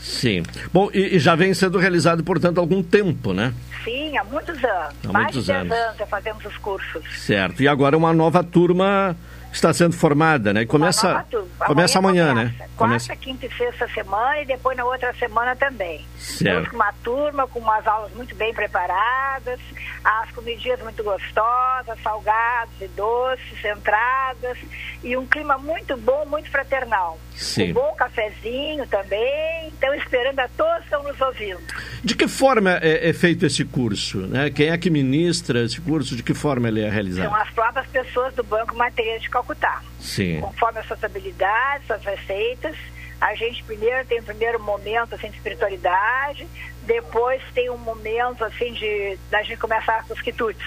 [0.00, 0.42] Sim.
[0.72, 3.52] Bom, e, e, já vem sendo realizado, portanto, há algum tempo, né?
[3.84, 4.94] Sim, há muitos anos.
[5.04, 5.72] Há Mais muitos de 10 anos.
[5.72, 7.04] anos já fazemos os cursos.
[7.18, 7.62] Certo.
[7.62, 9.16] E agora uma nova turma
[9.52, 10.62] está sendo formada, né?
[10.62, 11.24] E começa,
[11.66, 12.68] começa amanhã, amanhã né?
[12.76, 16.04] Quarta, quinta e sexta semana e depois na outra semana também.
[16.18, 16.70] Certo.
[16.70, 19.58] com uma turma com umas aulas muito bem preparadas,
[20.04, 24.58] as comidinhas muito gostosas, salgados e doces, entradas
[25.02, 27.18] e um clima muito bom, muito fraternal.
[27.38, 27.70] Sim.
[27.70, 29.68] Um bom cafezinho também.
[29.68, 31.60] Então esperando a todos estão nos ouvindo.
[32.02, 34.18] De que forma é, é feito esse curso?
[34.18, 34.50] Né?
[34.50, 36.16] Quem é que ministra esse curso?
[36.16, 37.28] De que forma ele é realizado?
[37.28, 39.82] São as próprias pessoas do Banco Materiais de Calcutá.
[40.00, 40.40] Sim.
[40.40, 42.76] Conforme as suas habilidades, suas receitas.
[43.20, 46.46] A gente primeiro tem o primeiro momento assim, de espiritualidade,
[46.84, 50.66] depois tem um momento assim de da gente começar com os quitutes.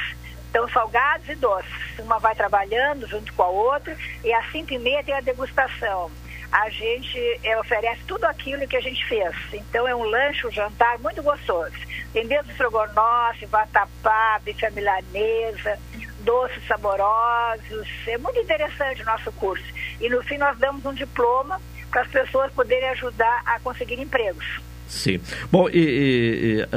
[0.49, 1.71] Então, salgados e doces.
[1.99, 6.11] Uma vai trabalhando junto com a outra e às cinco e meia tem a degustação.
[6.51, 9.33] A gente é, oferece tudo aquilo que a gente fez.
[9.53, 11.71] Então, é um lanche, um jantar muito gostoso.
[12.11, 15.79] Tem desde estrogonofe, vatapá, bife milanesa,
[16.19, 17.87] doces saborosos.
[18.05, 19.63] É muito interessante o nosso curso.
[19.99, 24.61] E no fim nós damos um diploma para as pessoas poderem ajudar a conseguir empregos.
[24.87, 25.21] Sim.
[25.49, 26.67] Bom, e, e, e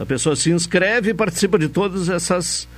[0.00, 2.68] a pessoa se inscreve e participa de todas essas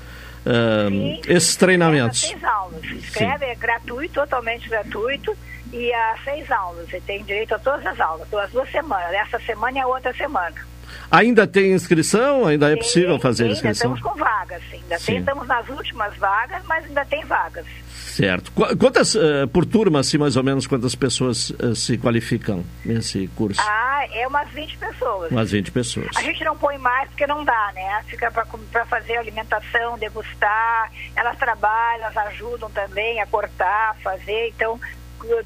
[0.47, 2.23] uh, sim, esses treinamentos.
[2.23, 2.81] Seis aulas.
[2.81, 3.51] Se inscreve, Sim.
[3.51, 5.37] é gratuito, totalmente gratuito
[5.73, 6.89] e há seis aulas.
[6.89, 9.13] Você tem direito a todas as aulas, duas, duas semanas.
[9.13, 10.55] Essa semana e a outra semana.
[11.11, 12.47] Ainda tem inscrição?
[12.47, 13.93] Ainda é possível fazer inscrição?
[13.93, 14.63] Ainda estamos com vagas.
[14.73, 14.99] Ainda.
[14.99, 17.67] Tem, estamos nas últimas vagas, mas ainda tem vagas.
[18.19, 18.51] Certo.
[18.53, 23.61] Quantas, uh, por turma, assim, mais ou menos, quantas pessoas uh, se qualificam nesse curso?
[23.63, 25.31] Ah, é umas 20 pessoas.
[25.31, 26.09] Umas 20 pessoas.
[26.17, 28.03] A gente não põe mais porque não dá, né?
[28.09, 30.91] Fica para fazer alimentação, degustar.
[31.15, 34.49] Elas trabalham, elas ajudam também a cortar, fazer.
[34.49, 34.81] Então,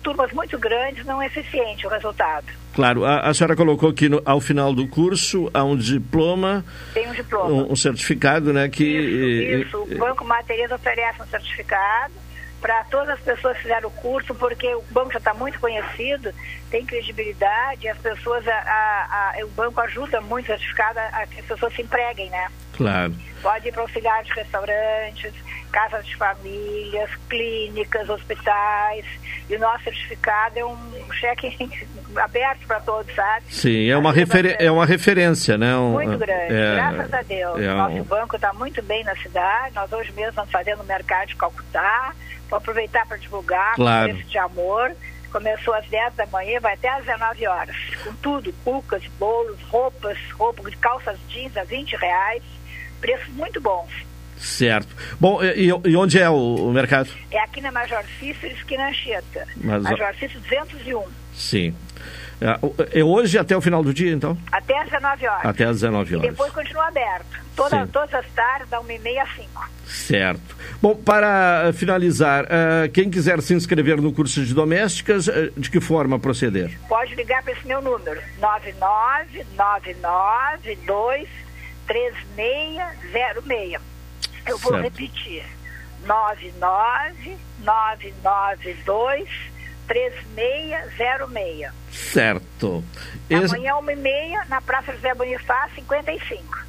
[0.02, 2.46] turmas muito grandes não é eficiente o resultado.
[2.74, 6.64] Claro, a, a senhora colocou que no, ao final do curso há um diploma.
[6.94, 7.50] Tem um diploma.
[7.50, 8.68] Um, um certificado, né?
[8.68, 9.82] Que, isso, isso.
[9.82, 12.14] o Banco Materiais oferece um certificado
[12.62, 16.32] para todas as pessoas que fizeram o curso, porque o banco já está muito conhecido,
[16.70, 21.46] tem credibilidade, as pessoas, a, a, a, o banco ajuda muito certificado a, que as
[21.46, 22.48] pessoas se empreguem, né?
[22.76, 23.14] Claro.
[23.42, 25.34] Pode ir para auxiliar de restaurantes,
[25.72, 29.04] casas de famílias, clínicas, hospitais.
[29.48, 31.70] E o nosso certificado é um cheque
[32.16, 33.44] aberto para todos, sabe?
[33.48, 35.76] Sim, é uma, refer é uma referência, né?
[35.76, 37.60] Um, muito grande, é, graças a Deus.
[37.60, 38.04] É Nosso um...
[38.04, 39.74] banco está muito bem na cidade.
[39.74, 42.14] Nós hoje mesmo estamos fazendo o mercado de Calcutá.
[42.48, 44.10] Vou aproveitar para divulgar claro.
[44.12, 44.92] esse de amor.
[45.32, 47.76] Começou às 10 da manhã, vai até às 19 horas.
[48.04, 52.42] Com tudo, cucas, bolos, roupas, roupas de calças jeans a 20 reais.
[53.00, 54.11] Preços muito bons.
[54.42, 54.88] Certo.
[55.20, 57.08] Bom, e, e onde é o, o, mercado?
[57.30, 59.46] É aqui na Major Cícero, esquina Anchieta.
[59.56, 59.84] Mas...
[59.84, 61.04] Major Cícero 201.
[61.32, 61.74] Sim.
[62.40, 62.58] É,
[63.00, 64.36] é hoje até o final do dia, então?
[64.50, 65.46] Até às 19 horas.
[65.46, 66.26] Até às 19 horas.
[66.26, 67.40] E depois continua aberto.
[67.54, 70.56] Toda, todas as tardes, da 1h30 às 5 Certo.
[70.80, 75.80] Bom, para finalizar, uh, quem quiser se inscrever no curso de domésticas, uh, de que
[75.80, 76.76] forma proceder?
[76.88, 78.20] Pode ligar para esse meu número,
[81.86, 83.91] 999923606.
[84.46, 84.84] Eu vou certo.
[84.84, 85.44] repetir,
[89.88, 91.70] 999923606.
[91.90, 92.84] Certo.
[93.30, 96.62] Amanhã, 1h30, na Praça José Bonifácio, 55.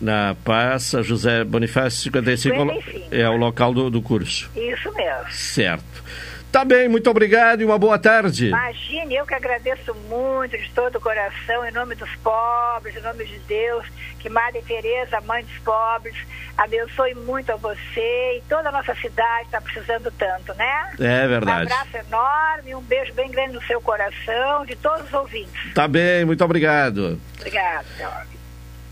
[0.00, 3.14] Na Praça José Bonifácio 55, 55.
[3.14, 4.48] é o local do, do curso.
[4.54, 5.30] Isso mesmo.
[5.30, 6.04] Certo.
[6.50, 8.48] Tá bem, muito obrigado e uma boa tarde.
[8.48, 13.26] Imagine, eu que agradeço muito de todo o coração, em nome dos pobres, em nome
[13.26, 13.86] de Deus,
[14.18, 16.16] que Madre Teresa, mãe dos pobres,
[16.56, 20.90] abençoe muito a você e toda a nossa cidade está precisando tanto, né?
[20.98, 21.70] É verdade.
[21.70, 25.74] Um abraço enorme, um beijo bem grande no seu coração, de todos os ouvintes.
[25.74, 27.20] Tá bem, muito obrigado.
[27.36, 27.86] Obrigado,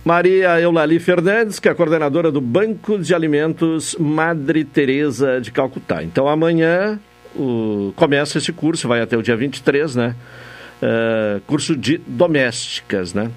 [0.05, 6.01] Maria Eulali Fernandes, que é a coordenadora do Banco de Alimentos Madre Teresa de Calcutá.
[6.01, 7.01] Então amanhã
[7.39, 10.17] o, começa esse curso, vai até o dia 23, né?
[10.83, 13.31] Uh, curso de domésticas, né?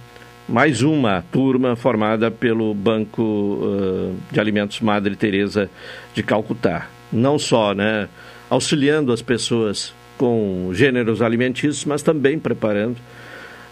[0.48, 5.70] Mais uma turma formada pelo Banco uh, de Alimentos Madre Teresa
[6.14, 6.88] de Calcutá.
[7.12, 8.10] Não só, né?
[8.50, 12.98] Auxiliando as pessoas com gêneros alimentícios, mas também preparando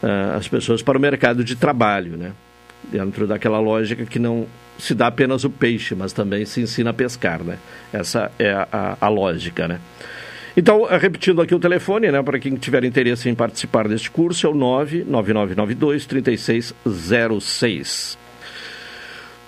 [0.03, 2.31] uh, as pessoas para o mercado de trabalho, né?
[2.91, 6.93] Dentro daquela lógica que não se dá apenas o peixe, mas também se ensina a
[6.93, 7.57] pescar, né?
[7.91, 9.79] Essa é a, a, lógica, né?
[10.55, 14.45] Então, eh, repetindo aqui o telefone, né, para quem tiver interesse em participar deste curso,
[14.45, 18.17] é o 99992 3606.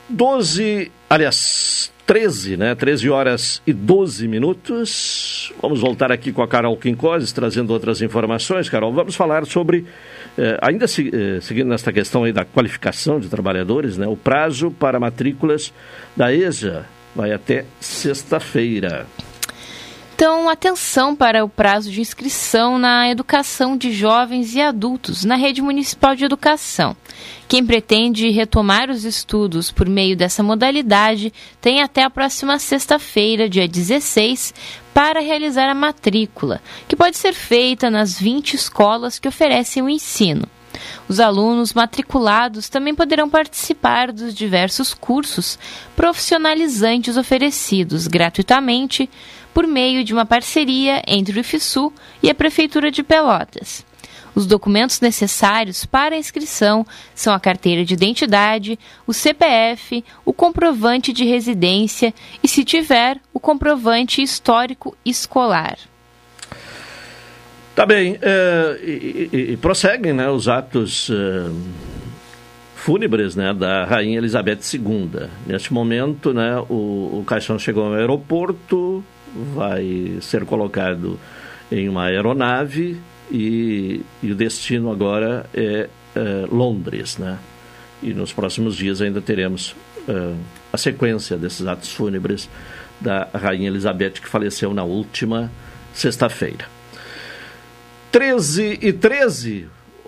[0.09, 2.73] 12, aliás, 13, né?
[2.73, 5.53] 13 horas e 12 minutos.
[5.61, 8.67] Vamos voltar aqui com a Carol Quincoses, trazendo outras informações.
[8.67, 9.85] Carol, vamos falar sobre
[10.39, 14.71] eh, ainda se, eh, seguindo nesta questão aí da qualificação de trabalhadores, né, o prazo
[14.71, 15.73] para matrículas
[16.15, 19.05] da EJA vai até sexta-feira.
[20.19, 25.61] Então, atenção para o prazo de inscrição na educação de jovens e adultos na rede
[25.61, 26.93] municipal de educação.
[27.47, 33.65] Quem pretende retomar os estudos por meio dessa modalidade tem até a próxima sexta-feira, dia
[33.65, 34.53] 16,
[34.93, 40.45] para realizar a matrícula, que pode ser feita nas 20 escolas que oferecem o ensino.
[41.07, 45.57] Os alunos matriculados também poderão participar dos diversos cursos
[45.95, 49.09] profissionalizantes oferecidos gratuitamente
[49.53, 51.91] por meio de uma parceria entre o IFSU
[52.21, 53.85] e a Prefeitura de Pelotas.
[54.35, 61.11] Os documentos necessários para a inscrição são a carteira de identidade, o CPF, o comprovante
[61.11, 65.77] de residência e, se tiver, o comprovante histórico escolar.
[67.75, 71.49] Tá bem, é, e, e, e, prosseguem né, os atos é,
[72.75, 75.29] fúnebres né, da Rainha Elizabeth II.
[75.47, 79.03] Neste momento, né, o, o caixão chegou ao aeroporto,
[79.55, 81.19] vai ser colocado
[81.71, 82.99] em uma aeronave
[83.31, 87.37] e, e o destino agora é, é, Londres, né?
[88.01, 89.75] E nos próximos dias ainda teremos
[90.07, 90.33] é,
[90.71, 92.49] a sequência desses atos fúnebres
[92.99, 95.51] da Rainha Elizabeth, que faleceu na última
[95.93, 96.65] sexta-feira.
[98.11, 99.67] 13 e 13,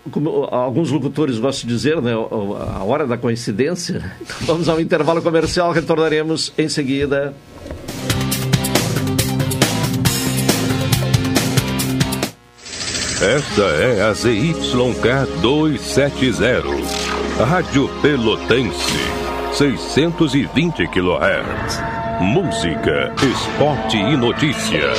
[0.10, 4.16] como alguns locutores gostam de dizer, né, a hora da coincidência.
[4.22, 7.34] Então vamos ao intervalo comercial, retornaremos em seguida.
[13.22, 16.64] Esta é a ZYK 270,
[17.48, 18.98] Rádio Pelotense,
[19.54, 21.80] 620 kHz.
[22.20, 24.92] Música, esporte e notícia.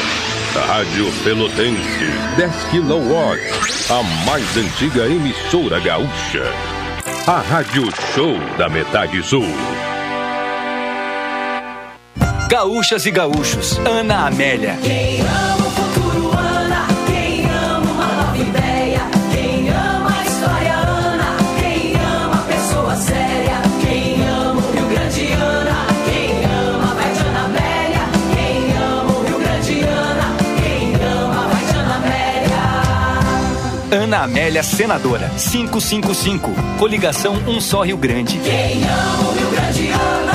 [0.69, 2.07] Rádio Pelotense,
[2.37, 6.45] 10 kW, a mais antiga emissora gaúcha.
[7.27, 9.49] A Rádio Show da Metade Sul.
[12.49, 14.79] Gaúchas e gaúchos, Ana Amélia.
[33.93, 36.51] Ana Amélia Senadora, 555.
[36.79, 38.39] Coligação Um Só Rio Grande.
[38.39, 40.33] Quem ama o Rio Grande ama.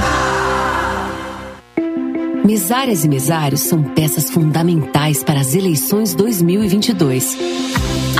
[2.46, 7.36] Mesárias e mesários são peças fundamentais para as eleições 2022.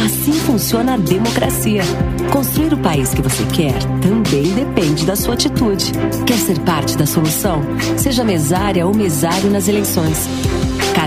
[0.04, 1.84] Assim funciona a democracia.
[2.32, 5.92] Construir o país que você quer também depende da sua atitude.
[6.26, 7.62] Quer ser parte da solução?
[7.96, 10.28] Seja mesária ou mesário nas eleições.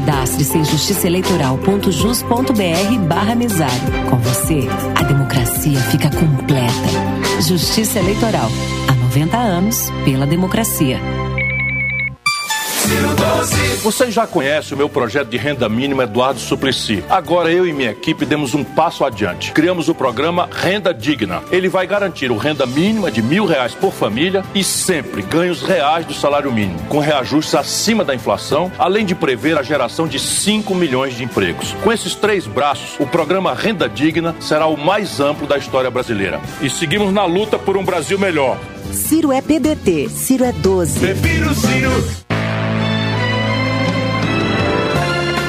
[0.01, 4.09] Cadastre-se em justiçaeleitoral.jus.br barra mesário.
[4.09, 6.73] Com você, a democracia fica completa.
[7.47, 8.49] Justiça Eleitoral.
[8.89, 10.99] Há 90 anos, pela democracia.
[13.83, 17.03] Você já conhece o meu projeto de renda mínima Eduardo Suplicy.
[17.09, 19.53] Agora eu e minha equipe demos um passo adiante.
[19.53, 21.43] Criamos o programa Renda Digna.
[21.51, 26.05] Ele vai garantir o renda mínima de mil reais por família e sempre ganhos reais
[26.05, 30.75] do salário mínimo, com reajustes acima da inflação, além de prever a geração de 5
[30.75, 31.75] milhões de empregos.
[31.83, 36.41] Com esses três braços, o programa Renda Digna será o mais amplo da história brasileira.
[36.61, 38.59] E seguimos na luta por um Brasil melhor.
[38.93, 41.01] Ciro é PDT, Ciro é 12.
[41.01, 42.30] Prefiro Ciro.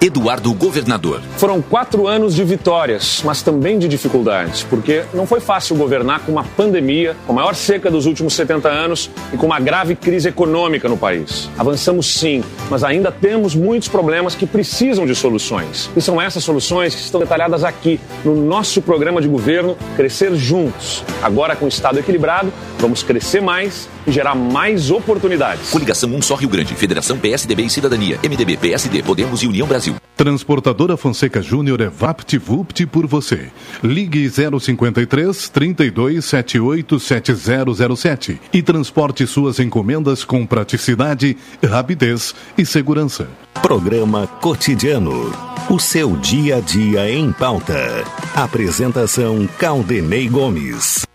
[0.00, 1.20] Eduardo Governador.
[1.38, 6.30] Foram quatro anos de vitórias, mas também de dificuldades, porque não foi fácil governar com
[6.30, 10.28] uma pandemia, com a maior seca dos últimos 70 anos e com uma grave crise
[10.28, 11.50] econômica no país.
[11.58, 15.90] Avançamos sim, mas ainda temos muitos problemas que precisam de soluções.
[15.96, 21.02] E são essas soluções que estão detalhadas aqui no nosso programa de governo Crescer Juntos.
[21.22, 25.70] Agora, com o Estado equilibrado, vamos crescer mais gerar mais oportunidades.
[25.70, 29.96] Coligação Um Só Rio Grande, Federação PSDB e Cidadania, MDB, PSD, Podemos e União Brasil.
[30.16, 33.50] Transportadora Fonseca Júnior é VaptVupt por você.
[33.82, 43.28] Ligue 053 32 78 7007 e transporte suas encomendas com praticidade, rapidez e segurança.
[43.62, 45.32] Programa Cotidiano.
[45.70, 48.04] O seu dia a dia em pauta.
[48.34, 51.06] Apresentação Caldenei Gomes.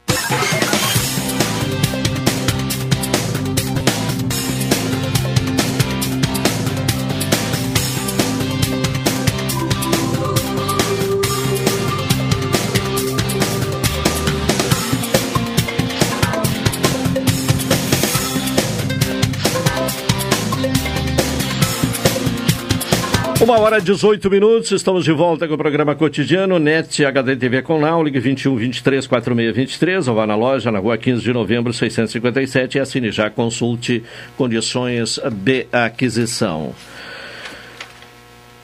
[23.53, 27.61] Uma hora e 18 minutos, estamos de volta com o programa cotidiano NET HD TV
[27.61, 31.31] com Now, ligue 21 23 46 23 ou vá na loja na rua 15 de
[31.31, 34.03] novembro 657 e assine já, consulte
[34.35, 36.73] condições de aquisição.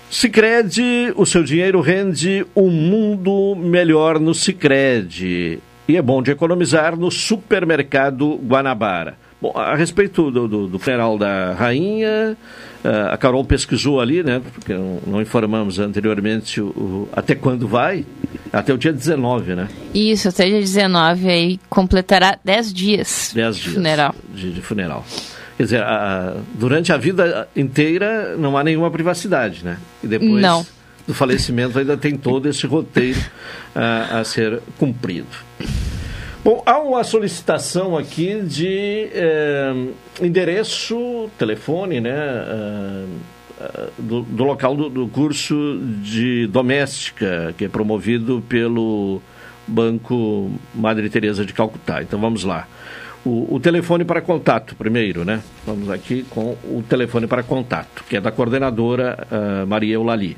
[0.09, 6.97] Sicredi, o seu dinheiro rende um mundo melhor no Sicredi e é bom de economizar
[6.97, 9.28] no supermercado Guanabara.
[9.41, 12.37] Bom, a respeito do, do, do funeral da rainha,
[12.83, 14.41] uh, a Carol pesquisou ali, né?
[14.53, 18.05] Porque não, não informamos anteriormente o, o, até quando vai.
[18.51, 19.69] Até o dia 19, né?
[19.93, 23.31] Isso, até o dia 19, aí completará 10 dias.
[23.33, 23.75] 10 dias.
[23.75, 24.15] Funeral.
[24.33, 25.05] De, de funeral.
[25.55, 29.77] Quer dizer, a, durante a vida inteira não há nenhuma privacidade, né?
[30.03, 30.65] E depois Não.
[31.07, 33.19] do falecimento ainda tem todo esse roteiro
[33.75, 35.27] uh, a ser cumprido.
[36.41, 39.73] Bom, há uma solicitação aqui de eh,
[40.21, 42.15] endereço, telefone, né?
[42.15, 43.05] eh,
[43.59, 49.21] eh, do, do local do, do curso de doméstica, que é promovido pelo
[49.67, 52.01] Banco Madre Teresa de Calcutá.
[52.01, 52.69] Então vamos lá.
[53.25, 55.43] O, o telefone para contato, primeiro, né?
[55.65, 60.37] Vamos aqui com o telefone para contato, que é da coordenadora ah, Maria Eulali.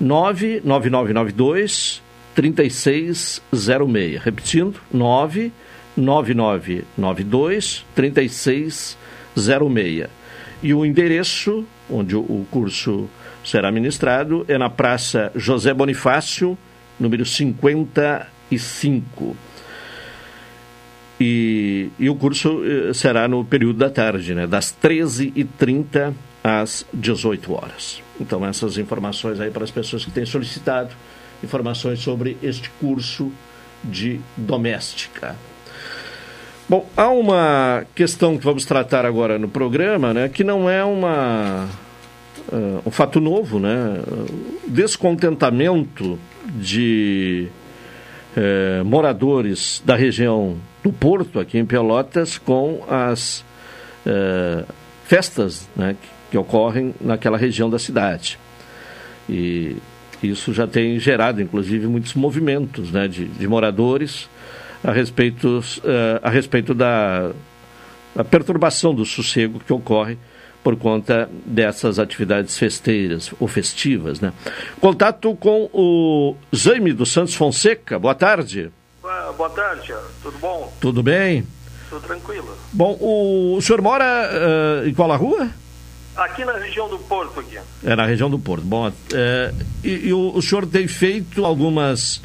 [0.00, 2.00] 99992
[2.34, 4.20] 3606.
[4.22, 8.98] Repetindo, 99992 3606.
[10.62, 13.10] E o endereço onde o, curso
[13.44, 16.56] será ministrado é na Praça José Bonifácio,
[16.98, 18.26] número 55.
[18.50, 18.58] E
[21.24, 24.46] E, e o curso eh, será no período da tarde, né?
[24.46, 26.12] Das 13h30
[26.42, 28.02] às 18 horas.
[28.20, 30.90] Então, essas informações aí para as pessoas que têm solicitado
[31.42, 33.32] informações sobre este curso
[33.82, 35.36] de doméstica.
[36.68, 41.68] Bom, há uma questão que vamos tratar agora no programa, né, que não é uma,
[42.50, 43.98] uh, um fato novo, né?
[44.66, 46.18] Descontentamento
[46.54, 47.48] de
[48.36, 53.44] uh, moradores da região do Porto, aqui em Pelotas, com as
[54.06, 54.66] uh,
[55.04, 58.38] festas né, que, que ocorrem naquela região da cidade.
[59.28, 59.76] E
[60.28, 64.28] isso já tem gerado, inclusive, muitos movimentos né, de, de moradores
[64.82, 67.32] a respeito, uh, a respeito da,
[68.14, 70.18] da perturbação do sossego que ocorre
[70.62, 74.20] por conta dessas atividades festeiras ou festivas.
[74.20, 74.32] Né?
[74.80, 77.98] Contato com o Jaime dos Santos Fonseca.
[77.98, 78.70] Boa tarde.
[79.36, 79.92] Boa tarde,
[80.22, 80.72] tudo bom?
[80.80, 81.44] Tudo bem?
[81.88, 82.56] Tudo tranquilo.
[82.72, 85.50] Bom, o, o senhor mora uh, em qual a rua?
[86.16, 87.40] Aqui na região do Porto.
[87.40, 87.58] Aqui.
[87.84, 88.64] É, na região do Porto.
[88.64, 89.52] Bom, é,
[89.82, 92.20] e, e o, o, senhor tem feito algumas,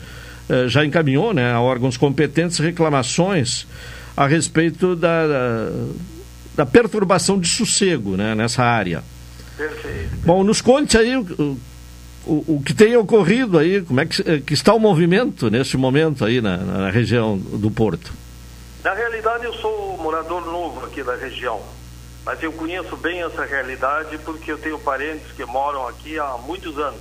[0.49, 3.65] é, já encaminhou né, a órgãos competentes reclamações
[4.15, 5.69] a respeito da, da,
[6.57, 9.03] da perturbação de sossego né, nessa área.
[9.55, 10.17] Perfeito.
[10.25, 11.57] Bom, nos conte aí o,
[12.25, 16.25] o, o que tem ocorrido aí, como é que, que está o movimento neste momento
[16.25, 18.11] aí na, na região do Porto.
[18.83, 21.61] Na realidade, eu sou morador novo aqui da região
[22.27, 26.77] mas eu conheço bem essa realidade porque eu tenho parentes que moram aqui há muitos
[26.77, 26.99] anos.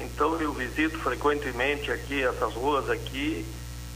[0.00, 3.44] Então eu visito frequentemente aqui essas ruas aqui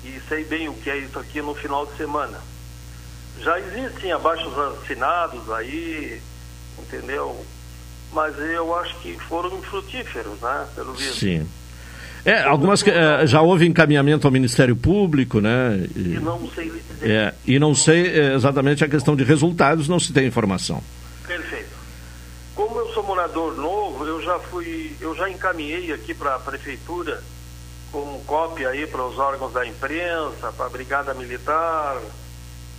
[0.05, 2.39] e sei bem o que é isso aqui no final de semana.
[3.41, 6.21] Já existem abaixos assinados aí,
[6.79, 7.43] entendeu?
[8.13, 10.69] Mas eu acho que foram infrutíferos, né?
[10.75, 11.21] Pelo visto.
[11.21, 11.49] Sim.
[12.25, 15.87] É, algumas é, já houve encaminhamento ao Ministério Público, né?
[15.95, 16.73] E, e não sei.
[17.03, 20.83] É, e não sei é, exatamente a questão de resultados, não se tem informação.
[21.27, 21.69] Perfeito.
[22.55, 27.23] Como eu sou morador novo, eu já fui, eu já encaminhei aqui para a prefeitura
[27.93, 32.01] com cópia aí para os órgãos da imprensa, para a Brigada Militar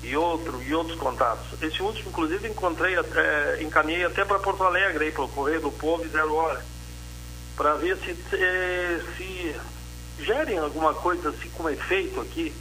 [0.04, 1.62] e outro e outros contatos.
[1.62, 6.04] Esse último, inclusive, encontrei, é, encaminhei até para Porto Alegre, para o Correio do Povo
[6.04, 6.75] e Zero Hora
[7.56, 9.56] para ver se, se, se
[10.24, 12.54] gerem alguma coisa assim como efeito aqui,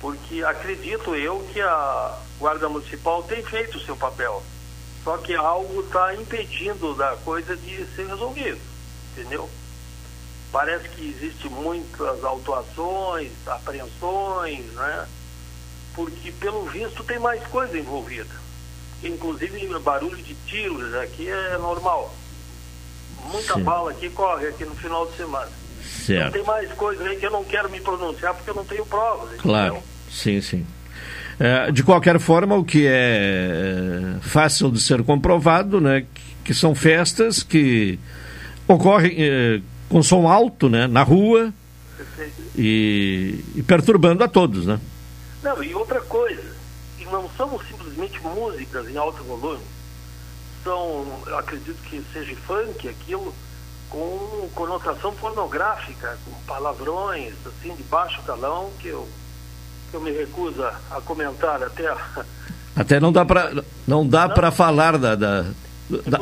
[0.00, 4.42] porque acredito eu que a Guarda Municipal tem feito o seu papel.
[5.02, 8.60] Só que algo está impedindo da coisa de ser resolvido,
[9.12, 9.48] entendeu?
[10.50, 15.06] Parece que existe muitas autuações, apreensões, né?
[15.94, 18.42] Porque pelo visto tem mais coisa envolvida.
[19.02, 22.14] Inclusive barulho de tiros aqui é normal
[23.30, 25.50] muita bala que corre aqui no final de semana.
[25.84, 26.32] Certo.
[26.32, 29.40] tem mais coisas aí que eu não quero me pronunciar porque eu não tenho provas.
[29.40, 29.78] Claro,
[30.10, 30.66] sim, sim.
[31.38, 36.06] É, de qualquer forma, o que é fácil de ser comprovado, né,
[36.44, 37.98] que, são festas que
[38.68, 41.52] ocorrem é, com som alto, né, na rua
[42.56, 44.78] e, e, perturbando a todos, né?
[45.42, 46.54] Não, e outra coisa,
[47.10, 49.62] não são simplesmente músicas em alto volume,
[50.64, 53.32] são, eu acredito que seja funk, aquilo
[53.90, 59.08] com conotação pornográfica, com palavrões, assim, de baixo calão, que eu,
[59.90, 61.94] que eu me recuso a comentar até.
[62.76, 63.52] Até não dá para
[63.86, 66.20] não dá para falar da, da, da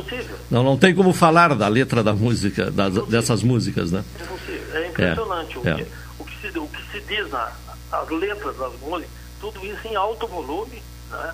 [0.51, 4.05] não não tem como falar da letra da música da, dessas músicas, né?
[4.21, 4.77] Impossível.
[4.77, 5.87] É impressionante é, o, Que,
[6.19, 7.51] o, que se, o que se diz na,
[7.91, 11.33] as letras das músicas, tudo isso em alto volume, né?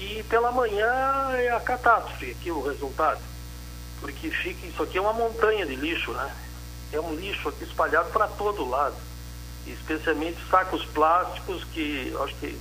[0.00, 3.20] E pela manhã é a catástrofe aqui o resultado.
[4.00, 6.34] Porque fica, isso aqui é uma montanha de lixo, né?
[6.90, 8.96] É um lixo aqui espalhado para todo lado.
[9.66, 12.58] Especialmente sacos plásticos que acho que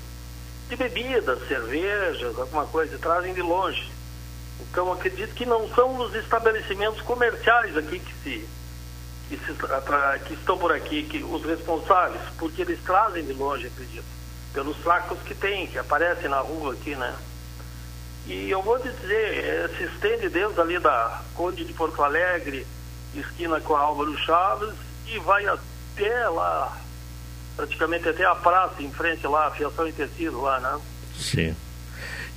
[0.67, 3.89] de bebidas, cervejas, alguma coisa, trazem de longe.
[4.59, 8.49] Então acredito que não são os estabelecimentos comerciais aqui que se
[9.29, 9.53] que, se,
[10.25, 14.03] que estão por aqui, que os responsáveis, porque eles trazem de longe, acredito,
[14.51, 17.15] pelos sacos que tem, que aparecem na rua aqui, né?
[18.27, 22.65] E eu vou dizer, é, se estende desde ali da Conde de Porto Alegre,
[23.15, 24.73] esquina com a Álvaro Chaves,
[25.07, 26.77] e vai até lá,
[27.55, 30.79] praticamente até a praça, em frente lá, a fiação em tecido lá, né?
[31.17, 31.55] Sim.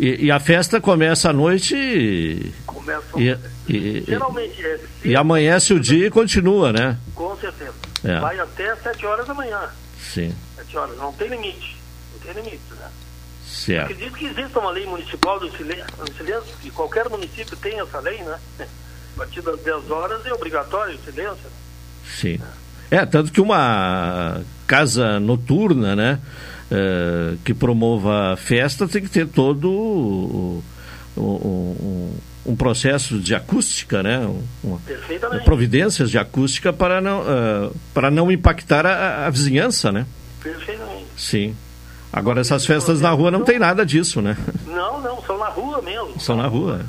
[0.01, 2.53] E, e, a festa começa à noite e.
[2.67, 3.05] Começa.
[3.17, 3.37] E,
[3.69, 4.81] e, geralmente é.
[5.05, 6.99] E amanhece o dia e continua, né?
[7.15, 7.75] Com certeza.
[8.03, 8.19] É.
[8.19, 9.61] Vai até 7 horas da manhã.
[10.01, 10.35] Sim.
[10.57, 10.97] 7 horas.
[10.97, 11.77] Não tem limite.
[12.15, 12.91] Não tem limite, né?
[13.65, 13.93] Certo.
[13.93, 18.39] Acredito que exista uma lei municipal do silêncio, que qualquer município tem essa lei, né?
[18.59, 21.51] A partir das 10 horas é obrigatório o silêncio.
[22.05, 22.41] Sim.
[22.91, 26.21] É, tanto que uma casa noturna, né?
[26.73, 30.65] uh, que promova festa tem que ter todo o,
[31.17, 34.19] o, o, um processo de acústica, né?
[34.65, 34.79] Um,
[35.45, 40.07] providências de acústica para não, uh, para não impactar a, a, vizinhança, né?
[40.43, 41.07] Perfeitamente.
[41.17, 41.55] Sim.
[42.13, 44.37] Agora essas festas na rua não tem nada disso, né?
[44.67, 46.21] Não, não, são na rua mesmo.
[46.21, 46.85] São na rua.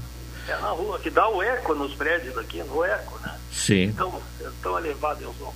[0.48, 3.34] É na rua, que dá o eco nos prédios aqui, no eco, né?
[3.50, 3.84] Sim.
[3.84, 5.54] Então, é tão elevado o som.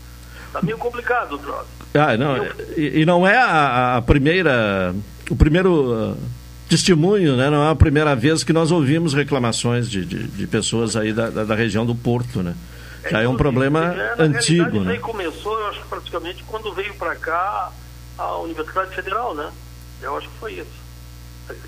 [0.54, 1.68] Tá meio complicado o troço.
[1.94, 2.38] Ah, não,
[2.78, 4.96] e, e, não é a, a primeira,
[5.30, 6.18] o primeiro uh,
[6.70, 7.50] testemunho, né?
[7.50, 11.30] Não é a primeira vez que nós ouvimos reclamações de, de, de pessoas aí da,
[11.30, 12.56] da, da, região do Porto, né?
[13.10, 14.82] Já é, é um problema é, antigo, né?
[14.82, 17.72] Isso aí começou, eu acho praticamente quando veio para cá
[18.18, 19.52] a Universidade Federal, né?
[20.02, 20.88] Eu acho que foi isso.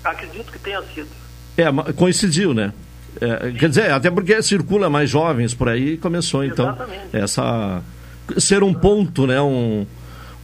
[0.04, 1.08] Acredito que tenha sido.
[1.56, 2.72] É, coincidiu, né?
[3.20, 7.16] É, quer dizer, até porque circula mais jovens por aí começou então Exatamente.
[7.16, 7.82] essa
[8.38, 9.40] ser um ponto, né?
[9.40, 9.84] Um,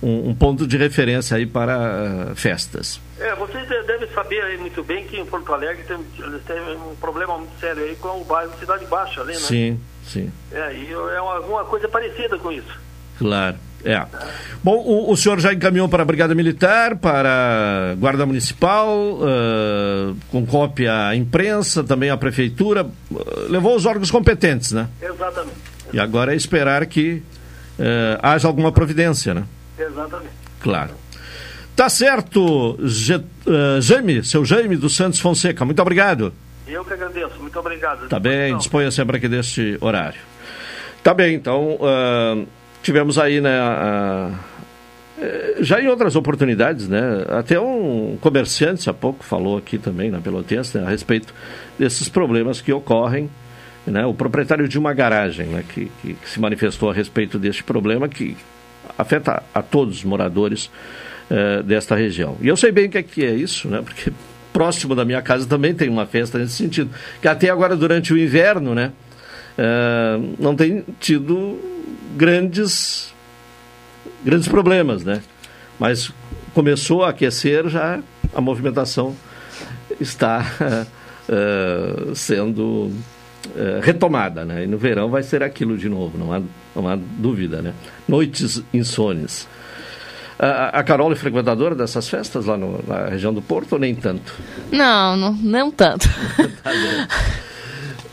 [0.02, 3.00] um, um ponto de referência aí para uh, festas.
[3.18, 5.98] É, vocês devem saber aí muito bem que em Porto Alegre tem,
[6.40, 9.38] tem um problema muito sério aí com o bairro Cidade Baixa ali, né?
[9.38, 10.30] Sim, sim.
[10.52, 12.78] É, e é uma, alguma coisa parecida com isso.
[13.18, 13.56] Claro.
[13.84, 14.04] É.
[14.62, 20.16] Bom, o, o, senhor já encaminhou para a Brigada Militar, para a Guarda Municipal, uh,
[20.28, 22.90] com cópia à imprensa, também à Prefeitura, uh,
[23.48, 24.88] levou os órgãos competentes, né?
[25.00, 25.56] Exatamente.
[25.92, 27.22] E agora é esperar que
[27.78, 29.44] uh, haja alguma providência, né?
[29.78, 30.32] Exatamente.
[30.60, 30.90] Claro.
[31.76, 32.78] Tá certo,
[33.80, 36.32] Jaime, seu Jaime dos Santos Fonseca, muito obrigado.
[36.66, 38.08] Eu que agradeço, muito obrigado.
[38.08, 40.18] Tá bem, disponha sempre aqui deste horário.
[41.02, 41.78] Tá bem, então
[42.86, 44.30] tivemos aí, né, a,
[45.18, 50.20] a, já em outras oportunidades, né, até um comerciante há pouco falou aqui também na
[50.20, 51.34] Pelotense né, a respeito
[51.76, 53.28] desses problemas que ocorrem,
[53.84, 58.08] né, o proprietário de uma garagem, né, que, que, se manifestou a respeito deste problema
[58.08, 58.36] que
[58.96, 60.70] afeta a todos os moradores
[61.28, 62.36] uh, desta região.
[62.40, 64.12] E eu sei bem o que é, que é isso, né, porque
[64.52, 66.88] próximo da minha casa também tem uma festa nesse sentido,
[67.20, 68.92] que até agora durante o inverno, né,
[69.58, 71.74] uh, não tem tido
[72.16, 73.12] grandes,
[74.24, 75.22] grandes problemas, né?
[75.78, 76.10] Mas
[76.54, 78.00] começou a aquecer, já
[78.34, 79.14] a movimentação
[80.00, 80.44] está
[81.28, 82.90] uh, sendo
[83.46, 84.64] uh, retomada, né?
[84.64, 86.40] E no verão vai ser aquilo de novo, não há,
[86.74, 87.74] não há dúvida, né?
[88.08, 89.46] Noites insones.
[90.38, 93.94] A, a Carol é frequentadora dessas festas lá no, na região do Porto ou nem
[93.94, 94.34] tanto?
[94.70, 96.06] Não, não, não tanto.
[96.62, 96.72] tá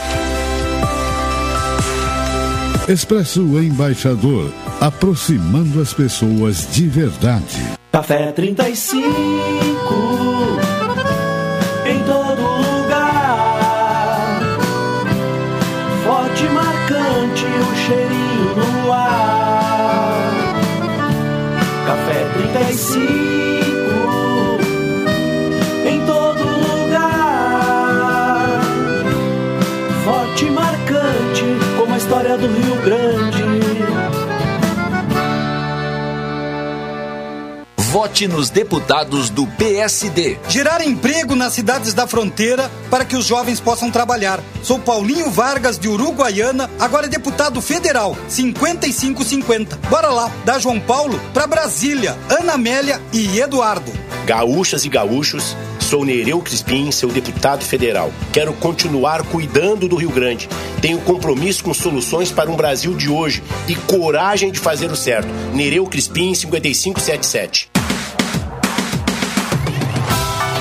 [2.86, 7.56] Expresso Embaixador, aproximando as pessoas de verdade.
[7.90, 10.63] Café 35
[38.14, 40.38] Vote nos deputados do PSD.
[40.48, 44.40] Gerar emprego nas cidades da fronteira para que os jovens possam trabalhar.
[44.62, 49.80] Sou Paulinho Vargas de Uruguaiana, agora deputado federal, 5550.
[49.90, 53.90] Bora lá, da João Paulo para Brasília, Ana Amélia e Eduardo.
[54.24, 58.10] Gaúchas e gaúchos Sou Nereu Crispim, seu deputado federal.
[58.32, 60.48] Quero continuar cuidando do Rio Grande.
[60.80, 65.28] Tenho compromisso com soluções para um Brasil de hoje e coragem de fazer o certo.
[65.52, 67.74] Nereu Crispim, 5577.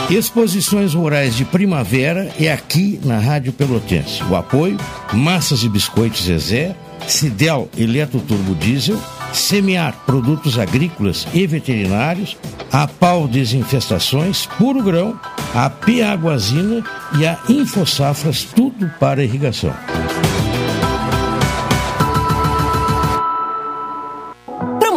[0.10, 4.22] Exposições Rurais de Primavera é aqui na Rádio Pelotense.
[4.24, 4.78] O apoio:
[5.14, 6.76] Massas e Biscoitos Zezé,
[7.08, 9.00] Cidel Eletroturbo Diesel,
[9.32, 12.38] Semear Produtos Agrícolas e Veterinários,
[12.72, 15.20] a Pau Desinfestações, Puro Grão,
[15.56, 16.84] a Piaguazina
[17.18, 19.74] e a Infosafras, tudo para irrigação.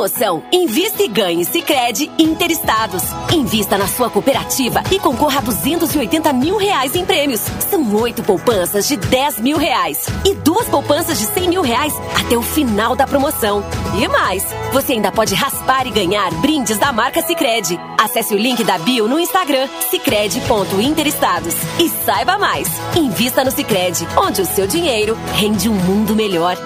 [0.06, 3.02] Promoção Invista e Ganhe Sicredi Interestados.
[3.32, 7.40] Invista na sua cooperativa e concorra a 280 mil reais em prêmios.
[7.68, 12.36] São oito poupanças de 10 mil reais e duas poupanças de 100 mil reais até
[12.36, 13.64] o final da promoção.
[14.00, 17.76] E mais, você ainda pode raspar e ganhar brindes da marca Sicredi.
[17.98, 22.68] Acesse o link da bio no Instagram sicredi.interestados e saiba mais.
[22.94, 26.56] Invista no Sicredi, onde o seu dinheiro rende um mundo melhor.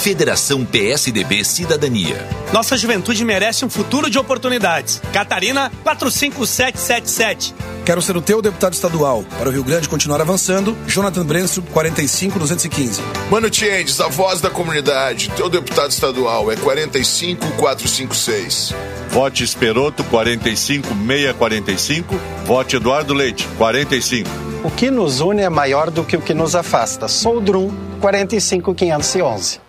[0.00, 2.26] Federação PSDB Cidadania.
[2.54, 4.98] Nossa juventude merece um futuro de oportunidades.
[5.12, 7.54] Catarina 45777.
[7.84, 9.22] Quero ser o teu deputado estadual.
[9.38, 13.02] Para o Rio Grande continuar avançando, Jonathan Brenço, 45215.
[13.30, 15.30] Mano Tiendes, a voz da comunidade.
[15.36, 18.74] Teu deputado estadual é 45456.
[19.10, 22.18] Vote Esperoto 45645.
[22.46, 24.30] Vote Eduardo Leite 45.
[24.64, 27.06] O que nos une é maior do que o que nos afasta.
[27.06, 27.70] Sou o Drum
[28.00, 29.68] 45511.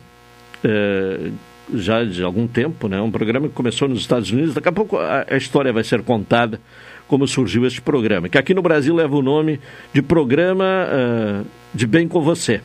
[0.64, 1.30] Eh,
[1.74, 3.02] já de algum tempo, né?
[3.02, 4.54] Um programa que começou nos Estados Unidos.
[4.54, 6.60] Daqui a pouco a, a, história vai ser contada
[7.08, 9.60] como surgiu este programa, que aqui no Brasil leva o nome
[9.94, 12.62] de Programa uh, de Bem com Você,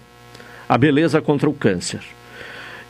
[0.69, 2.01] a beleza contra o câncer.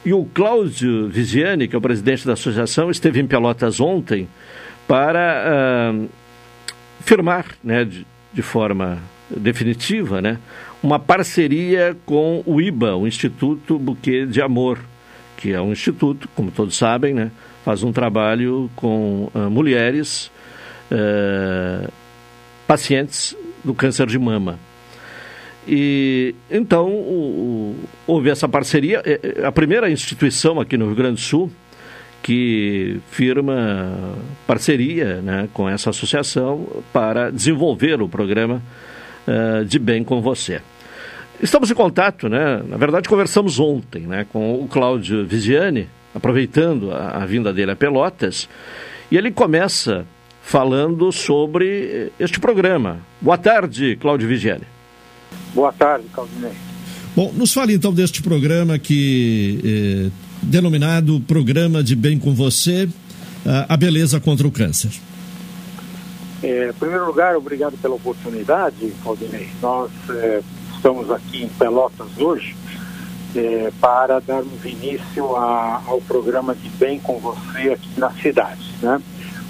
[0.05, 4.29] E o Cláudio Viziani, que é o presidente da associação, esteve em Pelotas ontem
[4.87, 6.09] para uh,
[7.01, 8.99] firmar, né, de, de forma
[9.29, 10.39] definitiva, né,
[10.83, 14.79] uma parceria com o IBA, o Instituto Buquê de Amor,
[15.41, 17.31] que é um instituto, como todos sabem, né,
[17.65, 20.31] faz um trabalho com uh, mulheres
[20.91, 21.91] uh,
[22.67, 24.59] pacientes do câncer de mama.
[25.67, 27.77] E então o, o,
[28.07, 29.03] houve essa parceria,
[29.45, 31.51] a primeira instituição aqui no Rio Grande do Sul
[32.23, 34.17] que firma
[34.47, 38.63] parceria né, com essa associação para desenvolver o programa
[39.27, 40.61] uh, de Bem com Você.
[41.43, 42.63] Estamos em contato, né?
[42.69, 47.77] Na verdade, conversamos ontem né, com o Cláudio Viziani, aproveitando a, a vinda dele a
[47.77, 48.49] Pelotas,
[49.11, 50.05] e ele começa
[50.43, 52.99] falando sobre este programa.
[53.21, 54.65] Boa tarde, Cláudio Vigiani.
[55.55, 56.53] Boa tarde, Claudinei.
[57.15, 60.11] Bom, nos fale então deste programa que eh,
[60.43, 62.89] denominado Programa de Bem com Você,
[63.69, 64.91] a beleza contra o câncer.
[66.43, 69.49] É, em primeiro lugar, obrigado pela oportunidade, Claudinei.
[69.61, 70.41] Nós é,
[70.81, 72.57] estamos aqui em Pelotas hoje
[73.37, 78.73] é, para darmos início a, ao programa de Bem com Você aqui na cidade.
[78.81, 78.99] Né?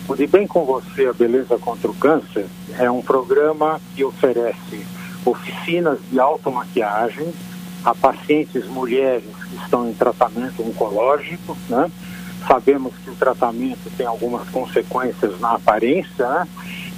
[0.09, 4.85] O de Bem com Você, a Beleza contra o Câncer, é um programa que oferece
[5.25, 7.33] oficinas de automaquiagem
[7.85, 11.91] a pacientes mulheres que estão em tratamento oncológico, né?
[12.47, 16.49] Sabemos que o tratamento tem algumas consequências na aparência, né?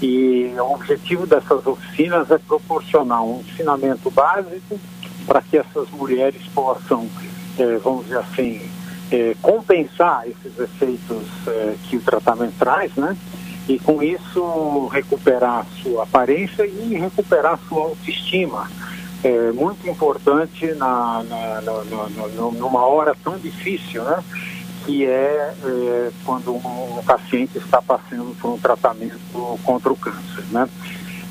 [0.03, 4.81] E o objetivo dessas oficinas é proporcionar um ensinamento básico
[5.25, 7.09] para que essas mulheres possam,
[7.57, 8.69] eh, vamos dizer assim,
[9.13, 13.17] eh, compensar esses efeitos eh, que o tratamento traz, né?
[13.69, 18.69] E com isso recuperar sua aparência e recuperar sua autoestima.
[19.23, 24.21] É muito importante na, na, na, na numa hora tão difícil, né?
[24.85, 29.19] Que é, é, quando um paciente está passando por um tratamento
[29.63, 30.69] contra o câncer, né?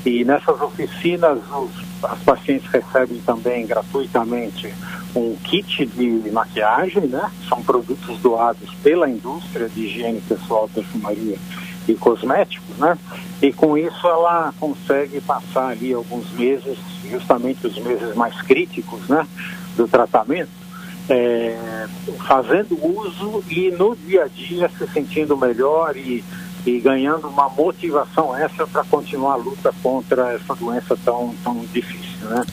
[0.04, 1.70] E nessas oficinas, os,
[2.02, 4.72] as pacientes recebem também gratuitamente
[5.14, 7.30] um kit de maquiagem, né?
[7.48, 11.38] São produtos doados pela indústria de higiene pessoal, perfumaria
[11.86, 12.98] e cosméticos, né?
[13.40, 16.78] E com isso ela consegue passar ali alguns meses,
[17.08, 19.26] justamente os meses mais críticos, né?
[19.76, 20.50] Do tratamento,
[21.08, 21.86] é,
[22.26, 26.24] fazendo uso e no dia a dia se sentindo melhor e,
[26.64, 32.28] e ganhando uma motivação essa para continuar a luta contra essa doença tão, tão difícil,
[32.28, 32.44] né?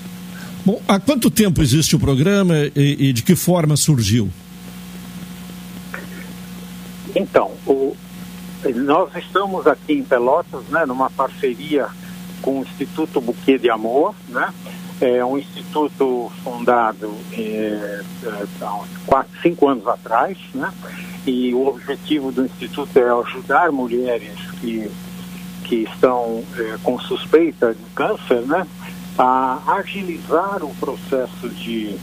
[0.65, 4.29] Bom, há quanto tempo existe o programa e, e de que forma surgiu?
[7.15, 7.95] Então, o,
[8.75, 11.87] nós estamos aqui em Pelotas, né, numa parceria
[12.41, 14.53] com o Instituto Buquê de Amor, né?
[15.01, 20.71] É um instituto fundado é, é, há quatro, cinco anos atrás, né?
[21.25, 24.91] E o objetivo do instituto é ajudar mulheres que,
[25.63, 28.67] que estão é, com suspeita de câncer, né?
[29.17, 31.97] A agilizar o processo de,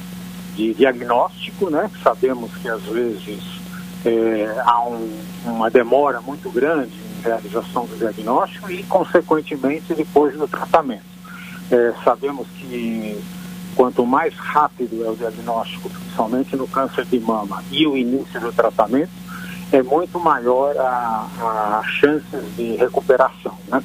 [0.54, 1.90] de diagnóstico, né?
[2.02, 3.42] Sabemos que às vezes
[4.04, 10.48] é, há um, uma demora muito grande em realização do diagnóstico e, consequentemente, depois do
[10.48, 11.15] tratamento.
[11.70, 13.20] É, sabemos que
[13.74, 18.52] quanto mais rápido é o diagnóstico, principalmente no câncer de mama, e o início do
[18.52, 19.10] tratamento,
[19.72, 21.26] é muito maior a,
[21.80, 23.82] a chances de recuperação, né?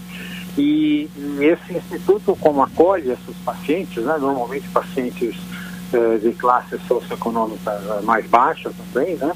[0.57, 5.35] E, e, esse instituto, como acolhe esses pacientes, né, normalmente pacientes
[5.93, 9.31] eh, de classe socioeconômica mais baixa também, né,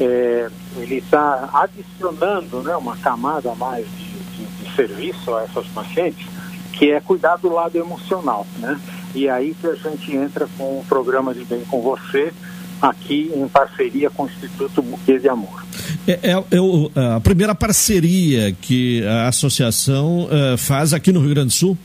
[0.00, 5.66] é, ele está adicionando né, uma camada a mais de, de, de serviço a essas
[5.68, 6.26] pacientes,
[6.72, 8.80] que é cuidar do lado emocional, né?
[9.14, 12.32] E aí que a gente entra com o programa de Bem com Você,
[12.80, 15.64] aqui em parceria com o Instituto Buquê de Amor.
[16.06, 21.48] É, é, é, a primeira parceria que a associação uh, faz aqui no Rio Grande
[21.48, 21.78] do Sul?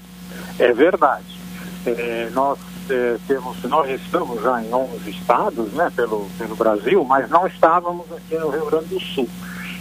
[0.58, 1.38] É verdade.
[1.86, 2.58] É, nós
[2.90, 8.06] é, temos, nós estamos já em 11 estados, né, pelo, pelo Brasil, mas não estávamos
[8.12, 9.30] aqui no Rio Grande do Sul.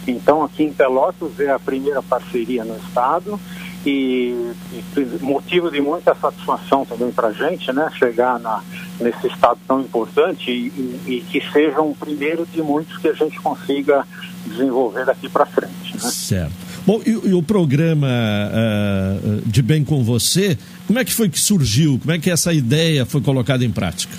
[0.07, 3.41] Então, aqui em Pelotas é a primeira parceria no estado
[3.87, 4.53] e,
[4.97, 7.89] e motivo de muita satisfação também para a gente, né?
[7.97, 8.63] Chegar na,
[9.01, 13.13] nesse estado tão importante e, e, e, que seja um primeiro de muitos que a
[13.13, 14.05] gente consiga
[14.45, 15.95] desenvolver daqui para frente.
[15.95, 16.11] Né?
[16.11, 16.53] Certo.
[16.87, 21.41] Bom, e, e o programa uh, de Bem com Você, como é que foi que
[21.41, 21.99] surgiu?
[21.99, 24.17] Como é que essa ideia foi colocada em prática?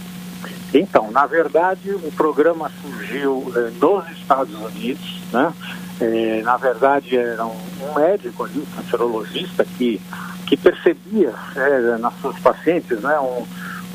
[0.74, 5.54] Então, na verdade, o programa surgiu eh, nos Estados Unidos, né?
[6.00, 7.56] É, na verdade, era um,
[7.96, 10.00] médico ali, um cancerologista, que,
[10.46, 13.46] que percebia é, nas suas pacientes né, um,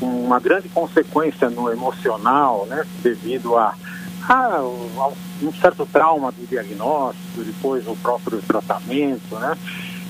[0.01, 3.73] uma grande consequência no emocional, né, devido a,
[4.27, 9.57] a, a, um certo trauma do diagnóstico, depois o próprio tratamento, né,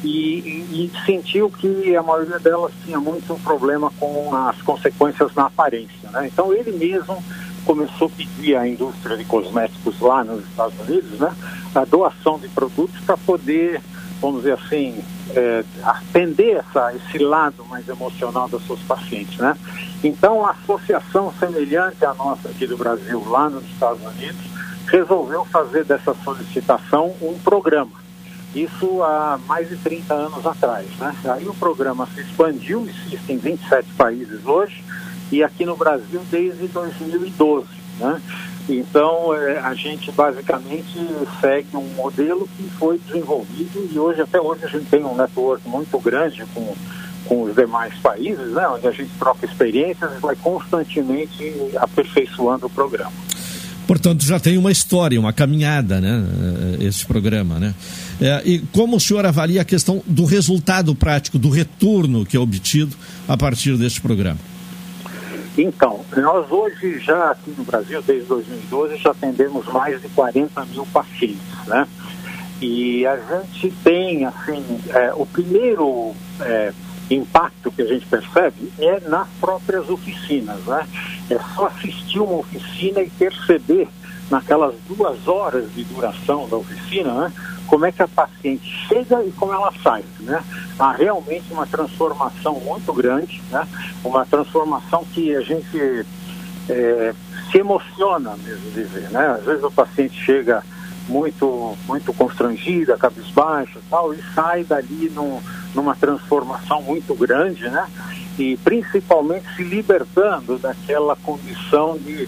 [0.03, 5.45] e, e, e sentiu que a maioria delas tinha muito problema com as consequências na
[5.45, 6.09] aparência.
[6.11, 6.27] Né.
[6.27, 7.23] Então, ele mesmo
[7.65, 11.33] começou a pedir à indústria de cosméticos lá nos Estados Unidos, né,
[11.73, 13.81] a doação de produtos para poder,
[14.21, 15.03] vamos dizer assim,
[15.35, 19.57] é, atender essa, esse lado mais emocional das suas pacientes, né?
[20.03, 24.41] Então, a associação semelhante à nossa aqui do Brasil, lá nos Estados Unidos,
[24.87, 28.03] resolveu fazer dessa solicitação um programa.
[28.53, 31.15] Isso há mais de 30 anos atrás, né?
[31.25, 34.83] Aí o programa se expandiu, existe em 27 países hoje,
[35.33, 37.65] e aqui no Brasil desde 2012.
[37.99, 38.21] Né?
[38.69, 40.95] Então, é, a gente basicamente
[41.41, 45.67] segue um modelo que foi desenvolvido e hoje, até hoje, a gente tem um network
[45.67, 46.75] muito grande com,
[47.25, 52.69] com os demais países, né, onde a gente troca experiências e vai constantemente aperfeiçoando o
[52.69, 53.11] programa.
[53.87, 56.23] Portanto, já tem uma história, uma caminhada, né,
[56.79, 57.75] esse programa, né?
[58.21, 62.39] É, e como o senhor avalia a questão do resultado prático, do retorno que é
[62.39, 62.95] obtido
[63.27, 64.52] a partir deste programa?
[65.57, 70.85] Então, nós hoje já aqui no Brasil, desde 2012, já atendemos mais de 40 mil
[70.87, 71.87] pacientes, né?
[72.59, 76.73] E a gente tem, assim, é, o primeiro é,
[77.09, 80.87] impacto que a gente percebe é nas próprias oficinas, né?
[81.29, 83.87] É só assistir uma oficina e perceber
[84.31, 87.33] naquelas duas horas de duração da oficina, né?
[87.67, 90.43] Como é que a paciente chega e como ela sai, né?
[90.77, 93.67] Há realmente uma transformação muito grande, né?
[94.03, 96.05] Uma transformação que a gente
[96.69, 97.13] é,
[97.51, 99.27] se emociona mesmo de ver, né?
[99.27, 100.63] Às vezes o paciente chega
[101.07, 105.41] muito muito constrangida, cabisbaixa tal, e sai dali num,
[105.75, 107.87] numa transformação muito grande, né?
[108.37, 112.27] E principalmente se libertando daquela condição de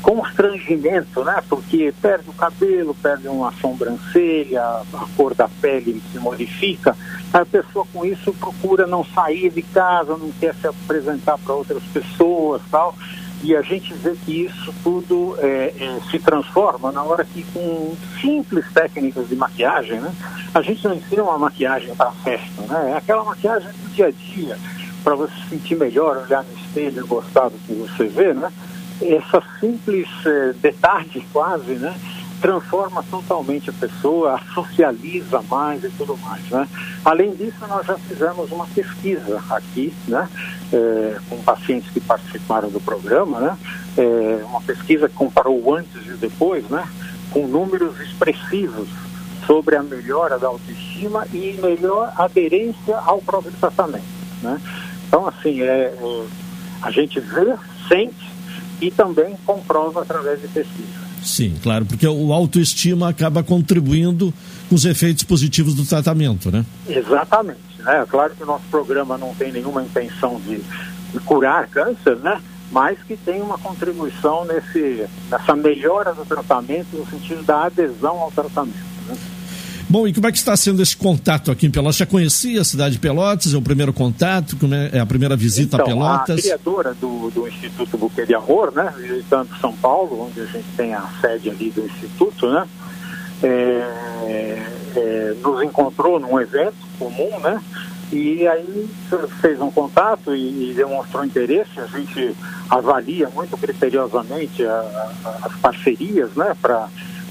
[0.00, 1.42] constrangimento, né?
[1.48, 6.96] Porque perde o cabelo, perde uma sobrancelha, a cor da pele se modifica.
[7.32, 11.82] A pessoa com isso procura não sair de casa, não quer se apresentar para outras
[11.92, 12.94] pessoas, tal
[13.44, 17.94] e a gente vê que isso tudo é, é, se transforma na hora que com
[18.18, 20.10] simples técnicas de maquiagem, né?
[20.54, 22.92] A gente não ensina uma maquiagem para festa, né?
[22.92, 24.58] É aquela maquiagem do dia a dia,
[25.04, 28.50] para você se sentir melhor, olhar no espelho e gostar do que você vê, né?
[29.00, 31.94] Essa simples é, detalhe quase, né?
[32.44, 36.68] transforma totalmente a pessoa, a socializa mais e tudo mais, né?
[37.02, 40.28] Além disso, nós já fizemos uma pesquisa aqui, né?
[40.70, 43.58] É, com pacientes que participaram do programa, né?
[43.96, 46.86] É, uma pesquisa que comparou antes e depois, né?
[47.30, 48.90] Com números expressivos
[49.46, 54.04] sobre a melhora da autoestima e melhor aderência ao próprio tratamento,
[54.42, 54.60] né?
[55.08, 55.94] Então, assim, é
[56.82, 57.54] a gente vê,
[57.88, 58.33] sente
[58.80, 61.04] e também comprova através de pesquisa.
[61.22, 64.32] Sim, claro, porque o autoestima acaba contribuindo
[64.68, 66.64] com os efeitos positivos do tratamento, né?
[66.86, 67.60] Exatamente.
[67.78, 68.04] Né?
[68.08, 70.60] Claro que o nosso programa não tem nenhuma intenção de,
[71.12, 72.40] de curar câncer, né?
[72.70, 78.30] Mas que tem uma contribuição nesse, nessa melhora do tratamento no sentido da adesão ao
[78.30, 78.74] tratamento.
[79.06, 79.16] Né?
[79.94, 81.98] Bom, e como é que está sendo esse contato aqui em Pelotas?
[81.98, 83.54] Já conhecia a cidade de Pelotas?
[83.54, 84.56] É o primeiro contato?
[84.56, 86.38] Como é, é a primeira visita então, a Pelotas?
[86.40, 88.92] A criadora do, do Instituto Buquê de Amor, né?
[88.98, 92.66] Visitando São Paulo, onde a gente tem a sede ali do Instituto, né?
[93.40, 94.66] É,
[94.96, 97.62] é, nos encontrou num evento comum, né?
[98.12, 98.90] E aí
[99.40, 101.78] fez um contato e, e demonstrou interesse.
[101.78, 102.34] A gente
[102.68, 104.72] avalia muito criteriosamente a,
[105.24, 106.52] a, as parcerias, né?
[106.60, 106.88] Para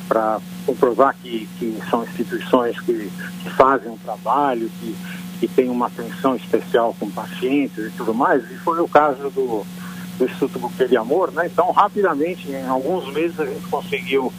[0.08, 3.12] para comprovar que, que são instituições que,
[3.42, 4.96] que fazem um trabalho, que,
[5.40, 9.66] que têm uma atenção especial com pacientes e tudo mais, e foi o caso do,
[10.18, 11.48] do Instituto Buquê de Amor, né?
[11.48, 14.32] Então, rapidamente, em alguns meses, a gente conseguiu,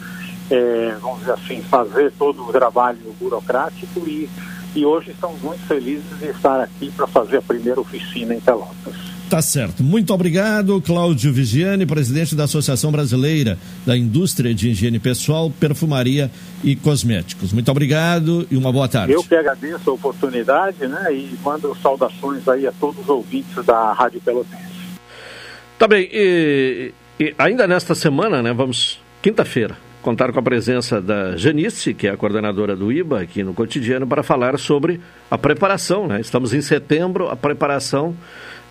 [0.49, 4.29] é, vamos dizer assim, fazer todo o trabalho burocrático e,
[4.75, 9.14] e hoje estamos muito felizes de estar aqui para fazer a primeira oficina em Pelotas.
[9.29, 9.83] Tá certo.
[9.83, 16.29] Muito obrigado, Cláudio Vigiani, presidente da Associação Brasileira da Indústria de Higiene Pessoal, Perfumaria
[16.63, 17.51] e Cosméticos.
[17.51, 19.13] Muito obrigado e uma boa tarde.
[19.13, 23.93] Eu que agradeço a oportunidade, né, e mando saudações aí a todos os ouvintes da
[23.93, 24.63] Rádio Pelotense.
[25.79, 31.35] Tá bem, e, e ainda nesta semana, né, vamos, quinta-feira, contar com a presença da
[31.35, 35.01] Janice, que é a coordenadora do IBA aqui no cotidiano, para falar sobre
[35.31, 36.21] a preparação, né?
[36.21, 38.15] Estamos em setembro, a preparação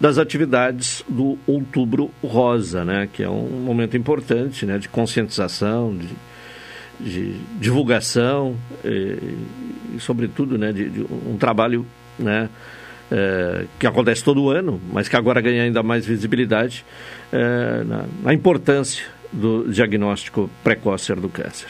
[0.00, 6.08] das atividades do Outubro Rosa, né, que é um momento importante né, de conscientização, de,
[7.00, 9.18] de divulgação e,
[9.94, 11.86] e, sobretudo, né, de, de um trabalho
[12.18, 12.48] né,
[13.10, 16.84] é, que acontece todo ano, mas que agora ganha ainda mais visibilidade
[17.32, 21.68] é, na, na importância do diagnóstico precoce do câncer.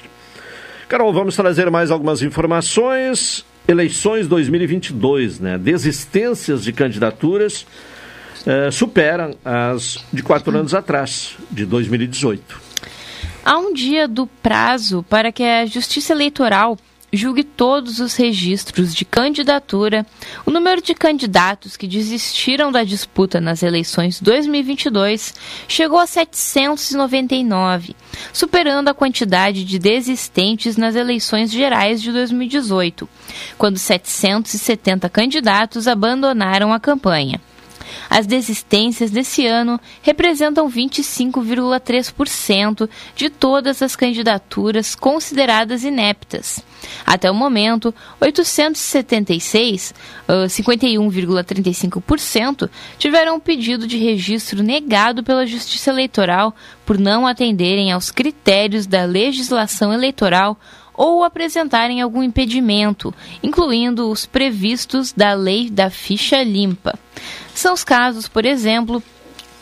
[0.89, 3.45] Carol, vamos trazer mais algumas informações.
[3.67, 5.57] Eleições 2022, né?
[5.57, 7.67] Desistências de candidaturas
[8.47, 12.61] eh, superam as de quatro anos atrás, de 2018.
[13.45, 16.79] Há um dia do prazo para que a Justiça Eleitoral
[17.15, 20.05] julgue todos os registros de candidatura,
[20.45, 25.35] o número de candidatos que desistiram da disputa nas eleições 2022
[25.69, 27.95] chegou a 799,
[28.33, 33.09] superando a quantidade de desistentes nas eleições gerais de 2018,
[33.57, 37.41] quando 770 candidatos abandonaram a campanha.
[38.09, 46.62] As desistências desse ano representam 25,3% de todas as candidaturas consideradas ineptas.
[47.07, 49.95] Até o momento, 876,
[50.49, 52.69] 51,35%,
[52.99, 56.55] tiveram o pedido de registro negado pela Justiça Eleitoral
[56.85, 60.59] por não atenderem aos critérios da legislação eleitoral
[60.93, 63.12] ou apresentarem algum impedimento,
[63.43, 66.97] incluindo os previstos da lei da ficha limpa.
[67.55, 69.03] São os casos, por exemplo,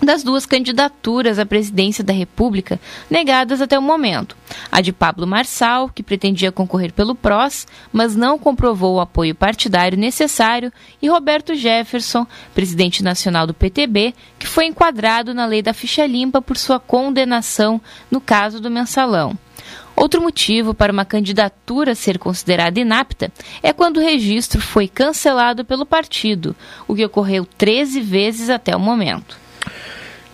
[0.04, 4.36] das duas candidaturas à presidência da República negadas até o momento.
[4.70, 9.96] A de Pablo Marçal, que pretendia concorrer pelo PROS, mas não comprovou o apoio partidário
[9.96, 16.06] necessário, e Roberto Jefferson, presidente nacional do PTB, que foi enquadrado na lei da ficha
[16.06, 19.38] limpa por sua condenação no caso do mensalão.
[20.02, 23.30] Outro motivo para uma candidatura ser considerada inapta
[23.62, 26.56] é quando o registro foi cancelado pelo partido,
[26.88, 29.38] o que ocorreu 13 vezes até o momento.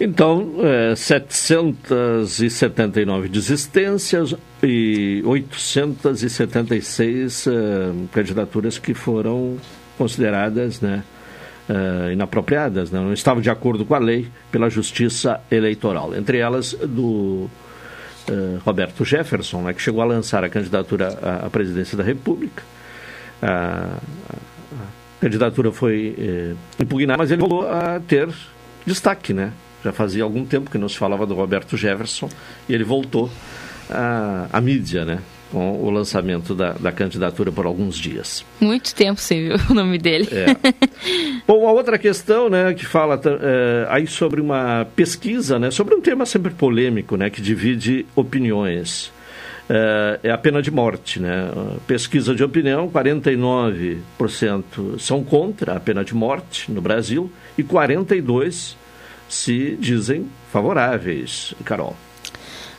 [0.01, 7.51] Então, é, 779 desistências e 876 é,
[8.11, 9.59] candidaturas que foram
[9.99, 11.05] consideradas né,
[11.69, 16.16] é, inapropriadas, né, não estavam de acordo com a lei pela Justiça Eleitoral.
[16.16, 17.51] Entre elas, do
[18.29, 22.63] é, Roberto Jefferson, né, que chegou a lançar a candidatura à, presidência da República.
[23.43, 23.99] A,
[24.73, 28.29] a candidatura foi é, impugnada, mas ele voltou a ter
[28.87, 29.53] destaque, né?
[29.85, 32.29] Já fazia algum tempo que não se falava do Roberto Jefferson
[32.69, 33.31] e ele voltou
[33.91, 35.21] à, à mídia, né?
[35.51, 38.45] Com o lançamento da, da, candidatura por alguns dias.
[38.61, 40.29] Muito tempo sem o nome dele.
[40.31, 40.55] É.
[41.47, 46.03] Bom, a outra questão, né, que fala é, aí sobre uma pesquisa, né, sobre um
[46.03, 49.11] tema sempre polêmico, né, que divide opiniões.
[49.70, 51.51] É, é a pena de morte, né?
[51.87, 58.77] Pesquisa de opinião, 49% são contra a pena de morte no Brasil e 42%
[59.29, 61.95] se dizem favoráveis, Carol.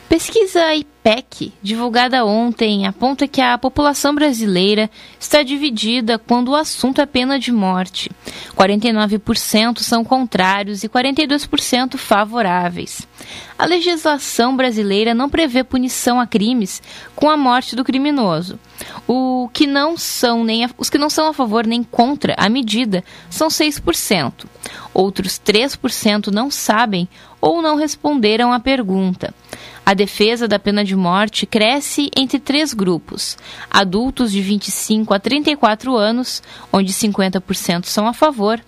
[0.10, 7.06] Pesquisa IPEC, divulgada ontem, aponta que a população brasileira está dividida quando o assunto é
[7.06, 8.10] pena de morte.
[8.58, 13.08] 49% são contrários e 42% favoráveis.
[13.56, 16.82] A legislação brasileira não prevê punição a crimes
[17.16, 18.60] com a morte do criminoso.
[19.08, 22.50] O que não são nem a, os que não são a favor nem contra a
[22.50, 24.46] medida são 6%.
[24.92, 27.08] Outros 3% não sabem
[27.40, 29.34] ou não responderam à pergunta.
[29.90, 33.36] A defesa da pena de morte cresce entre três grupos:
[33.72, 38.64] adultos de 25 a 34 anos, onde 50% são a favor,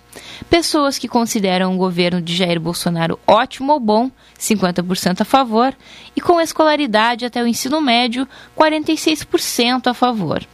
[0.50, 5.72] pessoas que consideram o governo de Jair Bolsonaro ótimo ou bom, 50% a favor,
[6.16, 8.26] e com escolaridade até o ensino médio,
[8.58, 10.44] 46% a favor.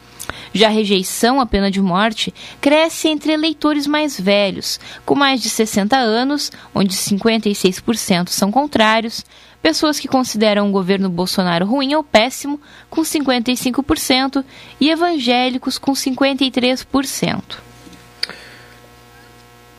[0.53, 5.49] Já a rejeição à pena de morte cresce entre eleitores mais velhos, com mais de
[5.49, 9.24] 60 anos, onde 56% são contrários,
[9.63, 14.45] pessoas que consideram o governo Bolsonaro ruim ou péssimo, com 55%,
[14.81, 17.69] e evangélicos, com 53%.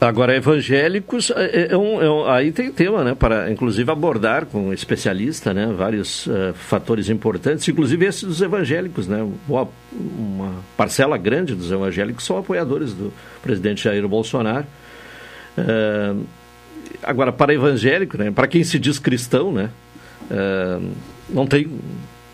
[0.02, 4.46] Agora, evangélicos, é, é, é um, é um, aí tem tema, né, para inclusive abordar
[4.46, 10.64] com um especialista, né, vários uh, fatores importantes, inclusive esses dos evangélicos, né, uma, uma,
[10.78, 13.12] parcela grande dos evangélicos são apoiadores do
[13.44, 14.66] presidente Jair Bolsonaro.
[15.58, 16.24] Uh,
[17.04, 19.70] agora, para evangélico, né, para quem se diz cristão, né,
[20.32, 20.92] uh,
[21.30, 21.70] não tem,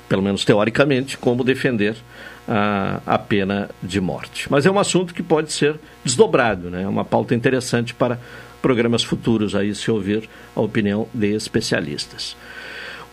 [0.07, 1.95] pelo menos teoricamente, como defender
[2.47, 4.47] a, a pena de morte.
[4.49, 6.83] Mas é um assunto que pode ser desdobrado, né?
[6.83, 8.19] é uma pauta interessante para
[8.61, 12.35] programas futuros, aí se ouvir a opinião de especialistas.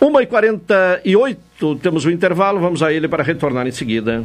[0.01, 4.24] 1h48, temos o um intervalo, vamos a ele para retornar em seguida.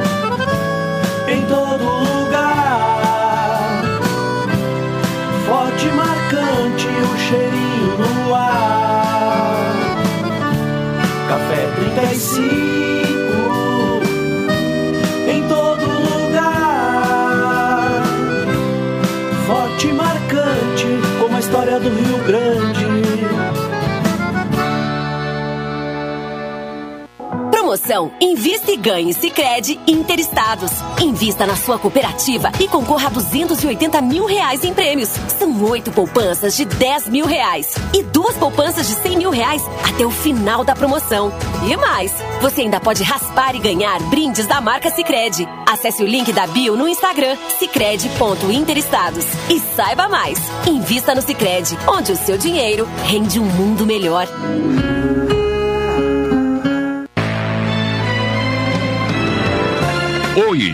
[12.41, 14.01] 35
[15.27, 16.43] em todo lugar.
[19.45, 20.87] Forte e marcante
[21.19, 22.60] como a história do Rio Grande.
[27.71, 30.71] Promoção Invista e Ganhe Sicredi Interestados.
[30.99, 35.09] Invista na sua cooperativa e concorra a 280 mil reais em prêmios.
[35.39, 40.05] São oito poupanças de 10 mil reais e duas poupanças de 100 mil reais até
[40.05, 41.31] o final da promoção.
[41.65, 42.11] E mais,
[42.41, 45.47] você ainda pode raspar e ganhar brindes da marca Sicredi.
[45.65, 50.37] Acesse o link da bio no Instagram sicredi.interestados e saiba mais.
[50.67, 54.27] Invista no Sicredi, onde o seu dinheiro rende um mundo melhor.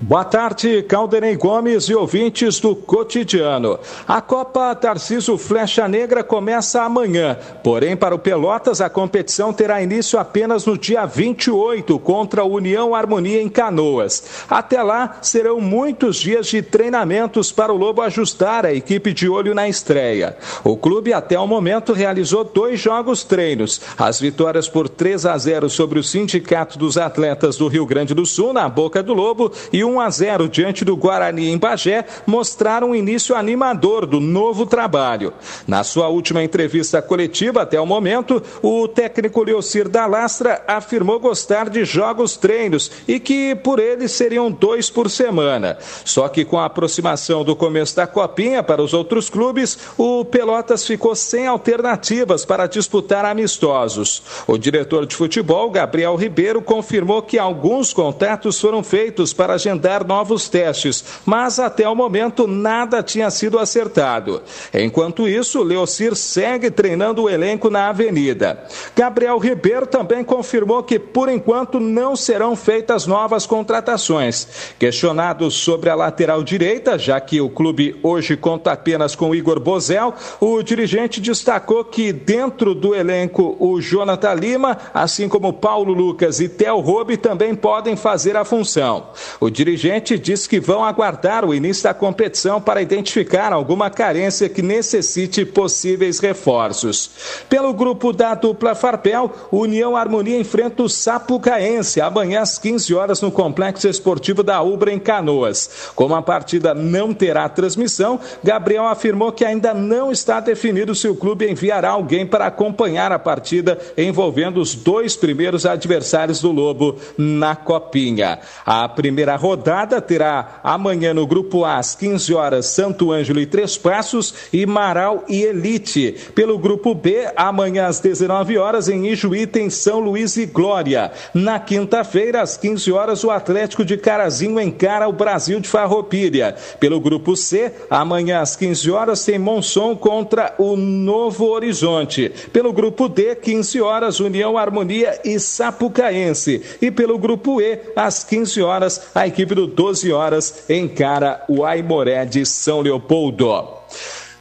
[0.06, 3.78] Boa tarde, Caldenei Gomes e ouvintes do Cotidiano.
[4.06, 10.18] A Copa Tarciso Flecha Negra começa amanhã, porém, para o Pelotas, a competição terá início
[10.18, 14.44] apenas no dia 28 contra a União Harmonia em Canoas.
[14.50, 19.54] Até lá, serão muitos dias de treinamentos para o Lobo ajustar a equipe de olho
[19.54, 20.36] na estreia.
[20.62, 25.70] O clube, até o momento, realizou dois jogos treinos: as vitórias por 3 a 0
[25.70, 29.82] sobre o Sindicato dos Atletas do Rio Grande do Sul, na Boca do Lobo, e
[29.94, 35.32] 1 a 0 diante do Guarani em Bagé mostraram um início animador do novo trabalho.
[35.66, 41.68] Na sua última entrevista coletiva até o momento, o técnico Leocir da Lastra afirmou gostar
[41.70, 45.78] de jogos treinos e que por ele seriam dois por semana.
[46.04, 50.86] Só que com a aproximação do começo da Copinha para os outros clubes, o Pelotas
[50.86, 54.22] ficou sem alternativas para disputar amistosos.
[54.46, 60.06] O diretor de futebol, Gabriel Ribeiro, confirmou que alguns contatos foram feitos para agendar agendar
[60.06, 64.42] novos testes, mas até o momento nada tinha sido acertado.
[64.72, 68.64] Enquanto isso, Leocir segue treinando o elenco na Avenida.
[68.96, 74.74] Gabriel Ribeiro também confirmou que, por enquanto, não serão feitas novas contratações.
[74.78, 80.14] Questionado sobre a lateral direita, já que o clube hoje conta apenas com Igor Bozel,
[80.40, 86.48] o dirigente destacou que, dentro do elenco, o Jonathan Lima, assim como Paulo Lucas e
[86.48, 89.08] Theo Robe, também podem fazer a função.
[89.40, 94.60] O dirigente diz que vão aguardar o início da competição para identificar alguma carência que
[94.60, 97.10] necessite possíveis reforços.
[97.48, 103.32] Pelo grupo da dupla Farpel, União Harmonia enfrenta o Sapucaense amanhã às 15 horas no
[103.32, 105.90] Complexo Esportivo da Ubra em Canoas.
[105.94, 111.16] Como a partida não terá transmissão, Gabriel afirmou que ainda não está definido se o
[111.16, 117.56] clube enviará alguém para acompanhar a partida envolvendo os dois primeiros adversários do Lobo na
[117.56, 118.40] Copinha.
[118.66, 123.46] A primeira rodada rodada terá amanhã no grupo A às 15 horas Santo Ângelo e
[123.46, 126.16] Três Passos e Marau e Elite.
[126.34, 131.12] Pelo grupo B, amanhã às 19 horas em Ijuí tem São Luís e Glória.
[131.32, 136.56] Na quinta-feira às 15 horas o Atlético de Carazinho encara o Brasil de Farroupilha.
[136.80, 142.28] Pelo grupo C, amanhã às 15 horas tem Monson contra o Novo Horizonte.
[142.52, 146.60] Pelo grupo D, 15 horas União Harmonia e Sapucaense.
[146.82, 151.64] E pelo grupo E, às 15 horas a equipe equipe do 12 horas encara o
[151.64, 153.84] Aimoré de São Leopoldo.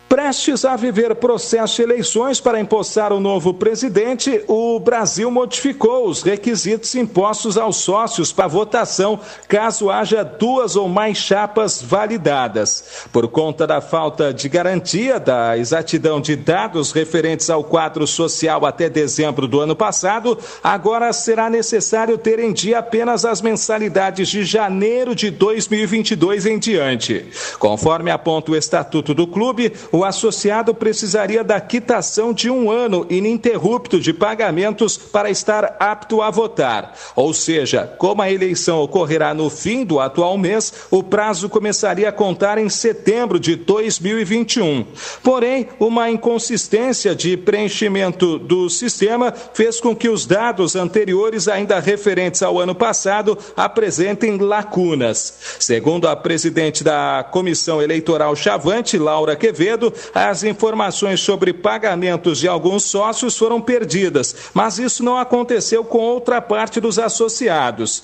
[0.08, 6.22] Prestes a viver processo de eleições para empossar o novo presidente, o Brasil modificou os
[6.22, 13.08] requisitos impostos aos sócios para votação, caso haja duas ou mais chapas validadas.
[13.12, 18.88] Por conta da falta de garantia da exatidão de dados referentes ao quadro social até
[18.90, 25.16] dezembro do ano passado, agora será necessário ter em dia apenas as mensalidades de janeiro
[25.16, 27.26] de 2022 em diante.
[27.58, 33.06] Conforme aponta o Estatuto do Clube, o o associado precisaria da quitação de um ano
[33.10, 36.94] ininterrupto de pagamentos para estar apto a votar.
[37.16, 42.12] Ou seja, como a eleição ocorrerá no fim do atual mês, o prazo começaria a
[42.12, 44.86] contar em setembro de 2021.
[45.24, 52.44] Porém, uma inconsistência de preenchimento do sistema fez com que os dados anteriores, ainda referentes
[52.44, 55.34] ao ano passado, apresentem lacunas.
[55.60, 59.83] Segundo a presidente da Comissão Eleitoral Chavante, Laura Quevedo,
[60.14, 66.42] as informações sobre pagamentos de alguns sócios foram perdidas, mas isso não aconteceu com outra
[66.42, 68.04] parte dos associados.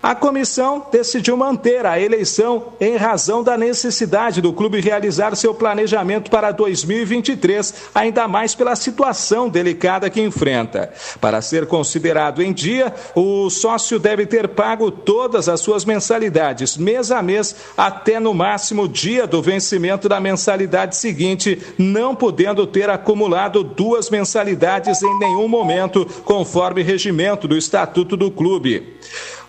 [0.00, 6.30] A comissão decidiu manter a eleição em razão da necessidade do clube realizar seu planejamento
[6.30, 10.92] para 2023, ainda mais pela situação delicada que enfrenta.
[11.20, 17.10] Para ser considerado em dia, o sócio deve ter pago todas as suas mensalidades, mês
[17.10, 23.64] a mês, até no máximo dia do vencimento da mensalidade seguinte, não podendo ter acumulado
[23.64, 28.96] duas mensalidades em nenhum momento, conforme regimento do Estatuto do Clube.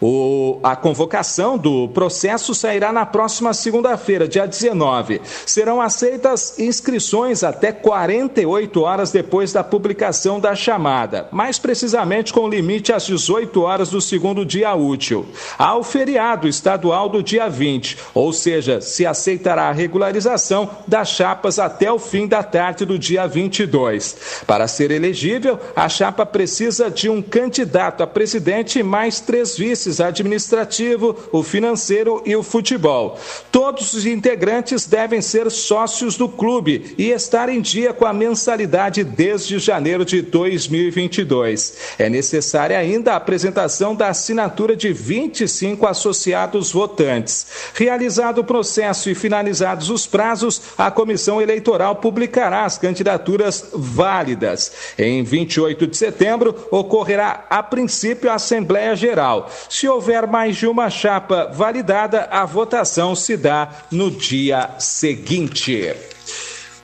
[0.01, 5.21] O, a convocação do processo sairá na próxima segunda-feira, dia 19.
[5.45, 12.93] Serão aceitas inscrições até 48 horas depois da publicação da chamada, mais precisamente com limite
[12.93, 15.25] às 18 horas do segundo dia útil.
[15.57, 21.59] Há o feriado estadual do dia 20, ou seja, se aceitará a regularização das chapas
[21.59, 24.43] até o fim da tarde do dia 22.
[24.47, 29.88] Para ser elegível, a chapa precisa de um candidato a presidente e mais três vices
[29.99, 33.17] administrativo, o financeiro e o futebol.
[33.51, 39.03] Todos os integrantes devem ser sócios do clube e estar em dia com a mensalidade
[39.03, 41.95] desde janeiro de 2022.
[41.97, 47.47] É necessária ainda a apresentação da assinatura de 25 associados votantes.
[47.73, 54.71] Realizado o processo e finalizados os prazos, a comissão eleitoral publicará as candidaturas válidas.
[54.97, 59.49] Em 28 de setembro, ocorrerá a princípio a Assembleia Geral.
[59.79, 65.95] Se houver mais de uma chapa validada, a votação se dá no dia seguinte.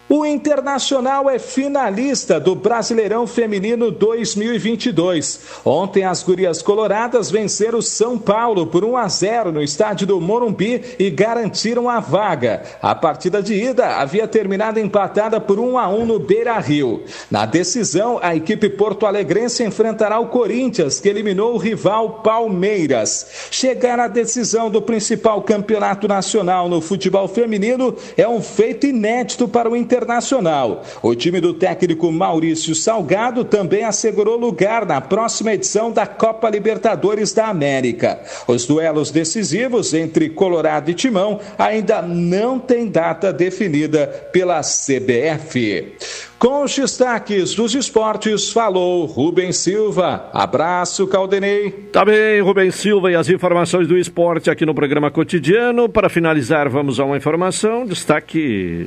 [0.07, 5.39] O Internacional é finalista do Brasileirão Feminino 2022.
[5.65, 10.79] Ontem as gurias coloradas venceram São Paulo por 1 a 0 no estádio do Morumbi
[10.99, 12.61] e garantiram a vaga.
[12.83, 17.03] A partida de ida havia terminado empatada por 1 a 1 no Beira-Rio.
[17.31, 23.47] Na decisão, a equipe porto-alegrense enfrentará o Corinthians, que eliminou o rival Palmeiras.
[23.49, 29.67] Chegar à decisão do principal campeonato nacional no futebol feminino é um feito inédito para
[29.67, 30.83] o Internacional Internacional.
[31.01, 37.31] O time do técnico Maurício Salgado também assegurou lugar na próxima edição da Copa Libertadores
[37.31, 38.19] da América.
[38.45, 45.95] Os duelos decisivos entre Colorado e Timão ainda não têm data definida pela CBF.
[46.37, 50.29] Com os destaques dos esportes, falou Rubens Silva.
[50.33, 51.71] Abraço, Caldenei.
[51.93, 55.87] Tá bem, Rubens Silva e as informações do esporte aqui no programa cotidiano.
[55.87, 57.85] Para finalizar, vamos a uma informação.
[57.85, 58.85] Destaque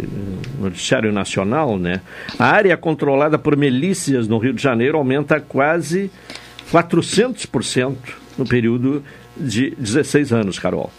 [0.58, 2.02] no Noticiário Nacional, né?
[2.38, 6.10] A área controlada por milícias no Rio de Janeiro aumenta quase
[6.70, 7.96] 400%
[8.36, 9.02] no período
[9.34, 10.92] de 16 anos, Carol.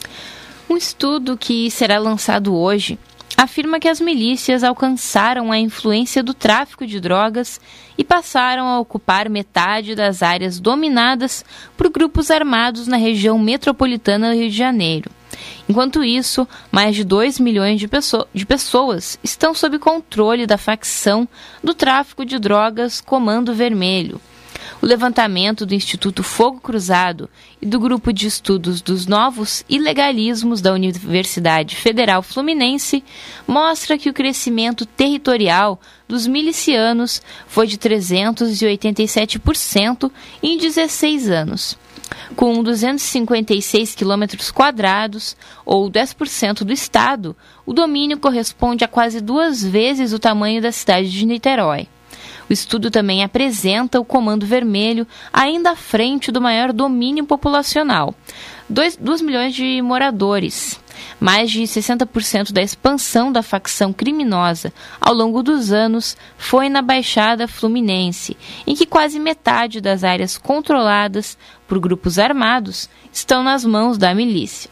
[0.67, 2.97] Um estudo que será lançado hoje
[3.41, 7.59] afirma que as milícias alcançaram a influência do tráfico de drogas
[7.97, 11.45] e passaram a ocupar metade das áreas dominadas
[11.77, 15.09] por grupos armados na região metropolitana do Rio de Janeiro.
[15.69, 17.89] Enquanto isso, mais de 2 milhões de,
[18.33, 21.25] de, pessoas estão sob controle da facção
[21.63, 24.19] do tráfico de drogas Comando Vermelho,
[24.81, 27.29] o levantamento do Instituto Fogo Cruzado
[27.61, 33.03] e do Grupo de Estudos dos Novos Ilegalismos da Universidade Federal Fluminense
[33.45, 35.77] mostra que o crescimento territorial
[36.07, 40.09] dos milicianos foi de 387%
[40.41, 41.77] em 16 anos.
[42.35, 47.35] Com 256 quilômetros quadrados, ou 10% do estado,
[47.65, 51.87] o domínio corresponde a quase duas vezes o tamanho da cidade de Niterói.
[52.49, 58.15] O estudo também apresenta o Comando Vermelho ainda à frente do maior domínio populacional,
[58.67, 60.79] 2 milhões de moradores.
[61.19, 67.47] Mais de 60% da expansão da facção criminosa ao longo dos anos foi na Baixada
[67.47, 68.35] Fluminense,
[68.65, 74.69] em que quase metade das áreas controladas por grupos armados estão nas mãos da milícia.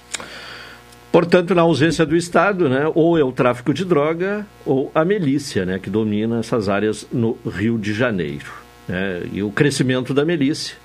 [1.18, 5.66] Portanto, na ausência do Estado, né, ou é o tráfico de droga ou a milícia,
[5.66, 8.52] né, que domina essas áreas no Rio de Janeiro.
[8.88, 10.76] Né, e o crescimento da milícia,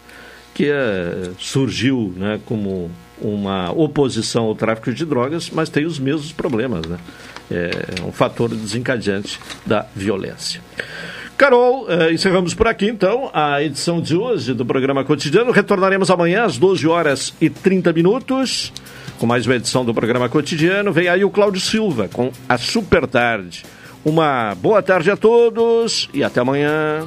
[0.55, 2.91] que é, surgiu né, como
[3.21, 6.87] uma oposição ao tráfico de drogas, mas tem os mesmos problemas.
[6.87, 6.97] Né?
[7.51, 10.63] É um fator desencadeante da violência.
[11.37, 15.51] Carol, eh, encerramos por aqui então a edição de hoje do programa cotidiano.
[15.51, 18.73] Retornaremos amanhã às 12 horas e 30 minutos
[19.23, 20.93] com mais uma edição do programa cotidiano.
[20.93, 23.65] Vem aí o Cláudio Silva com a Super Tarde.
[24.05, 27.07] Uma boa tarde a todos e até amanhã.